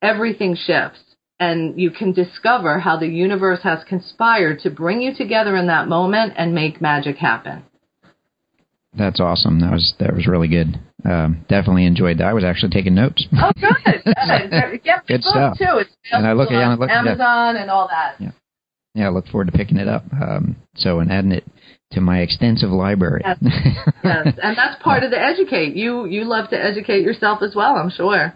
everything 0.00 0.56
shifts 0.56 1.00
and 1.38 1.78
you 1.78 1.90
can 1.90 2.12
discover 2.12 2.78
how 2.78 2.96
the 2.96 3.06
universe 3.06 3.60
has 3.62 3.84
conspired 3.88 4.60
to 4.60 4.70
bring 4.70 5.02
you 5.02 5.14
together 5.14 5.56
in 5.56 5.66
that 5.66 5.88
moment 5.88 6.32
and 6.36 6.54
make 6.54 6.80
magic 6.80 7.16
happen. 7.16 7.64
That's 8.96 9.20
awesome. 9.20 9.60
That 9.60 9.72
was 9.72 9.94
that 10.00 10.14
was 10.14 10.26
really 10.26 10.48
good. 10.48 10.80
Um, 11.04 11.44
definitely 11.48 11.84
enjoyed 11.84 12.18
that. 12.18 12.24
I 12.24 12.32
was 12.32 12.44
actually 12.44 12.70
taking 12.70 12.94
notes. 12.94 13.26
Oh, 13.34 13.52
good. 13.60 14.02
good. 14.04 14.82
Get 14.82 15.06
good 15.06 15.22
stuff. 15.22 15.58
Too. 15.58 15.78
It's 15.78 15.90
and 16.10 16.26
I 16.26 16.32
look 16.32 16.50
at 16.50 16.62
Amazon 16.62 17.54
yeah. 17.54 17.62
and 17.62 17.70
all 17.70 17.88
that. 17.88 18.16
Yeah. 18.18 18.30
Yeah, 18.94 19.08
I 19.08 19.10
look 19.10 19.26
forward 19.26 19.48
to 19.48 19.52
picking 19.52 19.76
it 19.76 19.88
up. 19.88 20.04
Um, 20.12 20.56
so 20.74 21.00
and 21.00 21.12
adding 21.12 21.32
it 21.32 21.44
to 21.92 22.00
my 22.00 22.20
extensive 22.20 22.70
library. 22.70 23.20
Yes, 23.24 23.38
yes. 24.04 24.34
and 24.42 24.56
that's 24.56 24.82
part 24.82 25.02
of 25.02 25.10
the 25.10 25.20
educate. 25.20 25.76
You 25.76 26.06
you 26.06 26.24
love 26.24 26.48
to 26.50 26.56
educate 26.56 27.02
yourself 27.02 27.42
as 27.42 27.54
well. 27.54 27.76
I'm 27.76 27.90
sure. 27.90 28.34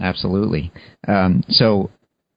Absolutely. 0.00 0.72
Um, 1.06 1.44
so, 1.48 1.90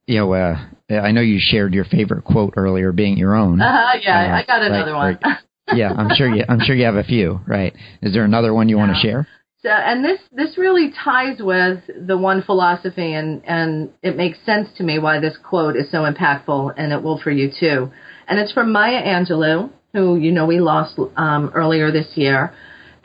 you 0.08 0.18
know, 0.18 0.34
uh, 0.34 0.58
I 0.90 1.12
know 1.12 1.22
you 1.22 1.40
shared 1.42 1.74
your 1.74 1.86
favorite 1.86 2.24
quote 2.24 2.54
earlier, 2.58 2.92
being 2.92 3.18
your 3.18 3.36
own. 3.36 3.62
Uh, 3.62 3.94
yeah, 4.02 4.34
uh, 4.34 4.36
I 4.36 4.46
got 4.46 4.62
another 4.62 4.94
right, 4.94 5.18
one. 5.22 5.38
Yeah, 5.74 5.94
I'm 5.94 6.14
sure 6.16 6.34
you. 6.34 6.44
I'm 6.48 6.60
sure 6.60 6.76
you 6.76 6.86
have 6.86 6.96
a 6.96 7.04
few. 7.04 7.40
Right? 7.48 7.74
Is 8.02 8.14
there 8.14 8.26
another 8.26 8.54
one 8.54 8.68
you 8.68 8.76
yeah. 8.76 8.86
want 8.86 8.96
to 8.96 9.02
share? 9.02 9.28
So, 9.62 9.70
and 9.70 10.04
this 10.04 10.20
this 10.34 10.58
really 10.58 10.92
ties 11.04 11.38
with 11.40 11.80
the 12.06 12.18
one 12.18 12.44
philosophy, 12.44 13.14
and 13.14 13.42
and 13.46 13.92
it 14.02 14.18
makes 14.18 14.38
sense 14.46 14.68
to 14.78 14.84
me 14.84 15.00
why 15.00 15.20
this 15.20 15.38
quote 15.42 15.78
is 15.78 15.90
so 15.90 16.00
impactful, 16.00 16.74
and 16.76 16.92
it 16.92 17.02
will 17.02 17.18
for 17.18 17.32
you 17.32 17.50
too. 17.58 17.90
And 18.28 18.40
it's 18.40 18.52
from 18.52 18.74
Maya 18.74 19.02
Angelou, 19.02 19.70
who 19.94 20.18
you 20.18 20.34
know 20.34 20.46
we 20.46 20.60
lost 20.60 21.00
um, 21.16 21.50
earlier 21.56 21.92
this 21.92 22.08
year, 22.16 22.54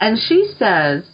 and 0.01 0.19
she 0.19 0.53
says 0.59 1.05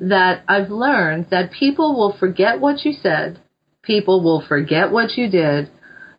that 0.00 0.44
I've 0.46 0.70
learned 0.70 1.28
that 1.30 1.52
people 1.52 1.96
will 1.96 2.14
forget 2.18 2.60
what 2.60 2.84
you 2.84 2.92
said, 2.92 3.40
people 3.82 4.22
will 4.22 4.44
forget 4.46 4.90
what 4.90 5.16
you 5.16 5.28
did, 5.28 5.70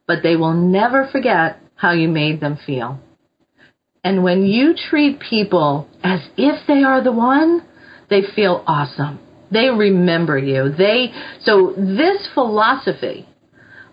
but 0.08 0.24
they 0.24 0.36
will 0.36 0.54
never 0.54 1.08
forget 1.12 1.60
how 1.76 1.92
you 1.92 2.08
made 2.08 2.40
them 2.40 2.58
feel. 2.66 3.00
And 4.04 4.24
when 4.24 4.46
you 4.46 4.74
treat 4.76 5.20
people 5.20 5.88
as 6.04 6.22
if 6.38 6.66
they 6.68 6.84
are 6.84 7.04
the 7.04 7.12
one, 7.12 7.66
they 8.10 8.22
feel 8.36 8.64
awesome. 8.68 9.20
They 9.52 9.70
remember 9.70 10.38
you. 10.38 10.70
They 10.70 11.12
so 11.42 11.74
this 11.78 12.28
philosophy 12.34 13.28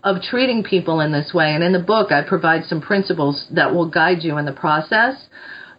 of 0.02 0.22
treating 0.22 0.62
people 0.62 1.00
in 1.00 1.12
this 1.12 1.32
way 1.34 1.54
and 1.54 1.64
in 1.64 1.72
the 1.72 1.78
book 1.78 2.12
I 2.12 2.22
provide 2.22 2.64
some 2.64 2.80
principles 2.80 3.46
that 3.54 3.74
will 3.74 3.88
guide 3.90 4.22
you 4.22 4.38
in 4.38 4.46
the 4.46 4.52
process. 4.52 5.14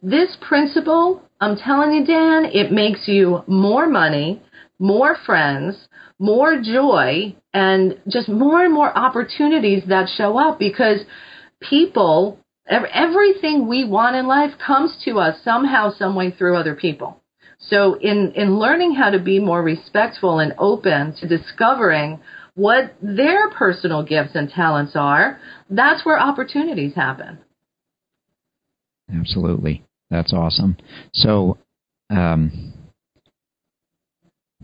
This 0.04 0.36
principle, 0.42 1.22
I'm 1.42 1.58
telling 1.58 1.94
you 1.94 2.06
Dan, 2.06 2.46
it 2.46 2.72
makes 2.72 3.08
you 3.08 3.44
more 3.48 3.88
money, 3.88 4.42
more 4.78 5.18
friends, 5.26 5.88
more 6.20 6.62
joy 6.62 7.36
and 7.54 8.00
just 8.08 8.30
more 8.30 8.64
and 8.64 8.74
more 8.74 8.96
opportunities 8.98 9.84
that 9.88 10.10
show 10.18 10.38
up 10.38 10.60
because 10.60 11.00
people 11.60 12.40
everything 12.68 13.68
we 13.68 13.84
want 13.84 14.16
in 14.16 14.28
life 14.28 14.52
comes 14.64 14.96
to 15.04 15.18
us 15.18 15.36
somehow 15.44 15.92
some 15.92 16.16
way 16.16 16.30
through 16.30 16.56
other 16.56 16.76
people 16.76 17.20
so 17.60 17.96
in, 17.96 18.32
in 18.36 18.58
learning 18.58 18.96
how 18.96 19.10
to 19.10 19.20
be 19.20 19.40
more 19.40 19.62
respectful 19.62 20.40
and 20.40 20.54
open 20.58 21.14
to 21.18 21.28
discovering 21.28 22.20
what 22.56 22.96
their 23.02 23.50
personal 23.52 24.04
gifts 24.04 24.32
and 24.34 24.50
talents 24.50 24.94
are, 24.96 25.40
that's 25.70 26.06
where 26.06 26.20
opportunities 26.20 26.96
happen. 26.96 27.40
Absolutely. 29.14 29.84
That's 30.10 30.34
awesome. 30.34 30.78
So, 31.14 31.58
um, 32.10 32.74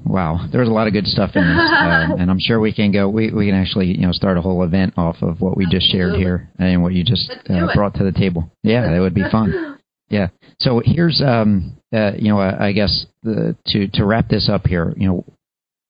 wow, 0.04 0.48
there's 0.52 0.68
a 0.68 0.72
lot 0.72 0.88
of 0.88 0.94
good 0.94 1.08
stuff 1.08 1.32
in 1.36 1.44
this, 1.44 1.58
uh, 1.58 2.16
and 2.20 2.30
I'm 2.30 2.40
sure 2.40 2.60
we 2.60 2.74
can 2.74 2.92
go. 2.92 3.08
We 3.10 3.32
we 3.32 3.48
can 3.48 3.56
actually 3.56 3.88
you 3.88 4.06
know 4.06 4.12
start 4.12 4.38
a 4.38 4.42
whole 4.42 4.64
event 4.64 4.94
off 4.98 5.18
of 5.22 5.42
what 5.42 5.58
we 5.58 5.66
just 5.70 5.92
shared 5.92 6.16
here 6.16 6.50
and 6.58 6.84
what 6.84 6.94
you 6.94 7.04
just 7.04 7.32
uh, 7.50 7.68
brought 7.74 7.96
to 7.96 8.04
the 8.04 8.12
table. 8.12 8.52
Yeah, 8.64 8.92
that 8.92 9.00
would 9.00 9.14
be 9.14 9.24
fun. 9.32 9.80
Yeah. 10.10 10.28
So 10.60 10.82
here's 10.84 11.22
um, 11.26 11.78
uh, 11.94 12.12
you 12.18 12.30
know, 12.30 12.40
I, 12.40 12.68
I 12.68 12.72
guess 12.72 13.06
the, 13.24 13.56
to 13.68 13.88
to 13.94 14.06
wrap 14.06 14.28
this 14.28 14.50
up 14.50 14.68
here, 14.68 14.94
you 14.98 15.08
know, 15.08 15.26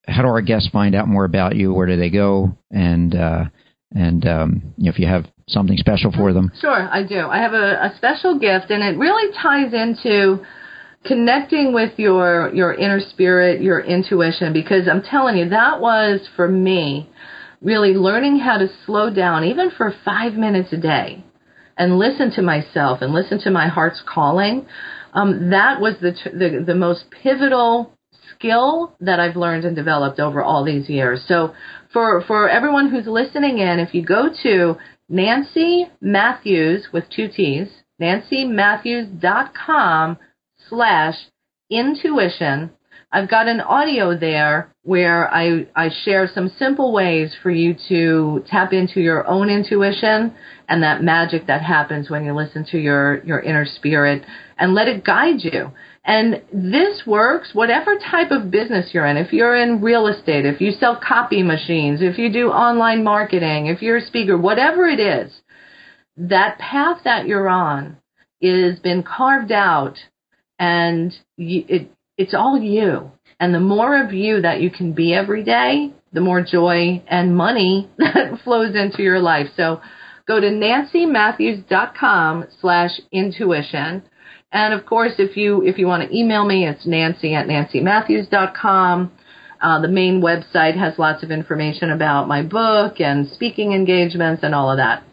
how 0.08 0.22
do 0.22 0.28
our 0.28 0.42
guests 0.42 0.70
find 0.72 0.96
out 0.96 1.08
more 1.08 1.26
about 1.26 1.56
you? 1.56 1.74
Where 1.74 1.88
do 1.88 1.98
they 1.98 2.10
go? 2.10 2.58
And 2.72 3.16
uh, 3.16 3.46
and 3.94 4.26
um, 4.28 4.74
you 4.78 4.86
know, 4.86 4.92
if 4.92 5.00
you 5.00 5.08
have 5.08 5.26
something 5.48 5.78
special 5.78 6.12
for 6.12 6.34
them. 6.34 6.52
Sure, 6.60 6.90
I 6.92 7.04
do. 7.04 7.20
I 7.20 7.38
have 7.38 7.54
a, 7.54 7.86
a 7.86 7.94
special 7.98 8.40
gift, 8.40 8.70
and 8.70 8.84
it 8.84 8.98
really 8.98 9.34
ties 9.42 9.74
into 9.74 10.44
connecting 11.06 11.74
with 11.74 11.98
your 11.98 12.54
your 12.54 12.74
inner 12.74 13.00
spirit, 13.00 13.62
your 13.62 13.80
intuition, 13.80 14.54
because 14.54 14.88
I'm 14.90 15.02
telling 15.02 15.38
you, 15.38 15.50
that 15.50 15.80
was 15.80 16.28
for 16.36 16.48
me 16.48 17.10
really 17.62 17.94
learning 17.94 18.40
how 18.40 18.58
to 18.58 18.68
slow 18.86 19.10
down, 19.10 19.44
even 19.44 19.72
for 19.72 19.94
five 20.04 20.34
minutes 20.34 20.74
a 20.74 20.78
day, 20.78 21.24
and 21.78 21.98
listen 21.98 22.32
to 22.32 22.42
myself 22.42 23.02
and 23.02 23.14
listen 23.14 23.40
to 23.42 23.52
my 23.52 23.68
heart's 23.68 24.02
calling 24.08 24.66
um, 25.16 25.50
that 25.50 25.80
was 25.80 25.96
the, 26.02 26.12
the 26.32 26.64
the 26.66 26.76
most 26.76 27.06
pivotal 27.24 27.92
skill 28.36 28.96
that 29.00 29.20
I've 29.20 29.38
learned 29.38 29.66
and 29.66 29.76
developed 29.76 30.20
over 30.20 30.44
all 30.44 30.64
these 30.66 30.90
years. 30.90 31.24
So 31.28 31.54
for 31.94 32.22
for 32.28 32.50
everyone 32.50 32.92
who's 32.92 33.08
listening 33.08 33.60
in, 33.60 33.80
if 33.80 33.96
you 33.96 34.06
go 34.06 34.30
to 34.44 34.76
Nancy 35.08 35.88
Matthews 36.02 36.90
with 36.92 37.06
two 37.10 37.30
T's, 37.30 37.70
nancymatthews.com 38.02 40.18
slash 40.70 41.16
intuition, 41.70 42.72
I've 43.12 43.30
got 43.30 43.48
an 43.48 43.62
audio 43.62 44.18
there 44.18 44.74
where 44.84 45.34
I, 45.34 45.68
I 45.76 45.90
share 46.04 46.28
some 46.28 46.52
simple 46.60 46.92
ways 46.92 47.36
for 47.42 47.50
you 47.50 47.76
to 47.88 48.44
tap 48.48 48.74
into 48.74 49.00
your 49.00 49.26
own 49.28 49.50
intuition 49.50 50.34
and 50.68 50.84
that 50.84 51.02
magic 51.02 51.48
that 51.48 51.62
happens 51.62 52.10
when 52.10 52.26
you 52.26 52.34
listen 52.34 52.66
to 52.72 52.78
your, 52.78 53.24
your 53.24 53.40
inner 53.40 53.66
spirit 53.66 54.26
and 54.58 54.74
let 54.74 54.88
it 54.88 55.06
guide 55.06 55.40
you. 55.40 55.72
And 56.04 56.42
this 56.52 57.04
works 57.08 57.52
whatever 57.54 57.96
type 57.98 58.32
of 58.32 58.52
business 58.52 58.90
you're 58.94 59.06
in. 59.06 59.18
If 59.18 59.32
you're 59.32 59.56
in 59.56 59.82
real 59.82 60.08
estate, 60.08 60.46
if 60.46 60.60
you 60.60 60.72
sell 60.72 61.00
copy 61.02 61.42
machines, 61.42 62.02
if 62.02 62.18
you 62.18 62.32
do 62.32 62.50
online 62.50 63.04
marketing, 63.04 63.68
if 63.68 63.82
you're 63.82 63.98
a 63.98 64.06
speaker, 64.06 64.38
whatever 64.38 64.88
it 64.88 65.00
is, 65.00 65.32
that 66.18 66.60
path 66.60 67.00
that 67.06 67.28
you're 67.28 67.50
on 67.50 67.98
is 68.42 68.80
been 68.80 69.04
carved 69.04 69.52
out 69.52 69.98
and 70.60 71.14
you, 71.38 71.66
it, 71.68 71.92
it's 72.18 72.34
all 72.34 72.60
you. 72.60 73.12
And 73.40 73.54
the 73.54 73.60
more 73.60 74.02
of 74.02 74.14
you 74.14 74.42
that 74.42 74.62
you 74.62 74.70
can 74.70 74.94
be 74.94 75.14
every 75.14 75.44
day, 75.44 75.92
the 76.14 76.22
more 76.22 76.42
joy 76.42 77.04
and 77.08 77.36
money 77.36 77.90
that 77.98 78.40
flows 78.44 78.76
into 78.76 79.04
your 79.04 79.20
life. 79.20 79.48
So 79.58 79.82
go 80.28 80.40
to 80.40 80.48
nancymatthews.com 80.48 82.46
slash 82.62 82.92
intuition. 83.12 84.04
And 84.52 84.74
of 84.74 84.86
course, 84.86 85.14
if 85.18 85.36
you, 85.36 85.64
if 85.64 85.78
you 85.78 85.88
want 85.88 86.10
to 86.10 86.18
email 86.18 86.46
me, 86.46 86.66
it's 86.66 86.86
nancy 86.88 87.34
at 87.36 87.48
nancymatthews.com. 87.48 89.12
Uh, 89.62 89.82
the 89.82 89.88
main 89.88 90.22
website 90.22 90.78
has 90.78 90.98
lots 90.98 91.24
of 91.24 91.32
information 91.32 91.92
about 91.92 92.28
my 92.28 92.44
book 92.44 93.02
and 93.02 93.28
speaking 93.30 93.74
engagements 93.74 94.44
and 94.44 94.54
all 94.56 94.70
of 94.72 94.78
that. 94.78 95.04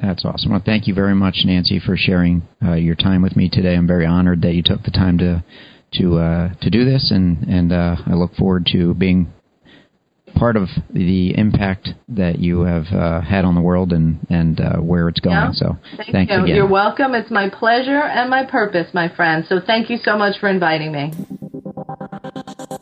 That's 0.00 0.24
awesome. 0.24 0.50
Well, 0.50 0.62
thank 0.64 0.86
you 0.86 0.94
very 0.94 1.14
much, 1.14 1.42
Nancy, 1.44 1.78
for 1.78 1.96
sharing 1.96 2.42
uh, 2.62 2.74
your 2.74 2.94
time 2.94 3.22
with 3.22 3.36
me 3.36 3.48
today. 3.48 3.74
I'm 3.74 3.86
very 3.86 4.06
honored 4.06 4.42
that 4.42 4.54
you 4.54 4.62
took 4.62 4.82
the 4.82 4.90
time 4.90 5.18
to 5.18 5.44
to 5.94 6.18
uh, 6.18 6.54
to 6.60 6.70
do 6.70 6.84
this, 6.84 7.10
and 7.10 7.44
and 7.44 7.72
uh, 7.72 7.96
I 8.06 8.14
look 8.14 8.34
forward 8.34 8.66
to 8.72 8.94
being 8.94 9.32
part 10.34 10.56
of 10.56 10.68
the 10.90 11.36
impact 11.38 11.90
that 12.08 12.38
you 12.38 12.62
have 12.62 12.86
uh, 12.92 13.20
had 13.20 13.44
on 13.44 13.54
the 13.54 13.60
world 13.60 13.92
and 13.92 14.18
and 14.28 14.60
uh, 14.60 14.76
where 14.78 15.08
it's 15.08 15.20
going. 15.20 15.36
Yeah. 15.36 15.52
So 15.52 15.76
thank 15.96 16.12
thanks 16.12 16.32
you. 16.32 16.42
again. 16.42 16.56
You're 16.56 16.68
welcome. 16.68 17.14
It's 17.14 17.30
my 17.30 17.48
pleasure 17.48 18.02
and 18.02 18.28
my 18.28 18.44
purpose, 18.44 18.88
my 18.92 19.08
friend. 19.14 19.44
So 19.48 19.60
thank 19.64 19.90
you 19.90 19.98
so 20.04 20.18
much 20.18 20.38
for 20.40 20.48
inviting 20.48 20.92
me. 20.92 21.12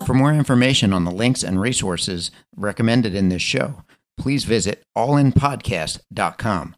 For 0.06 0.14
more 0.14 0.32
information 0.32 0.92
on 0.92 1.04
the 1.04 1.12
links 1.12 1.42
and 1.42 1.60
resources 1.60 2.30
recommended 2.56 3.14
in 3.14 3.28
this 3.28 3.42
show, 3.42 3.84
please 4.18 4.44
visit 4.44 4.82
allinpodcast.com. 4.96 6.74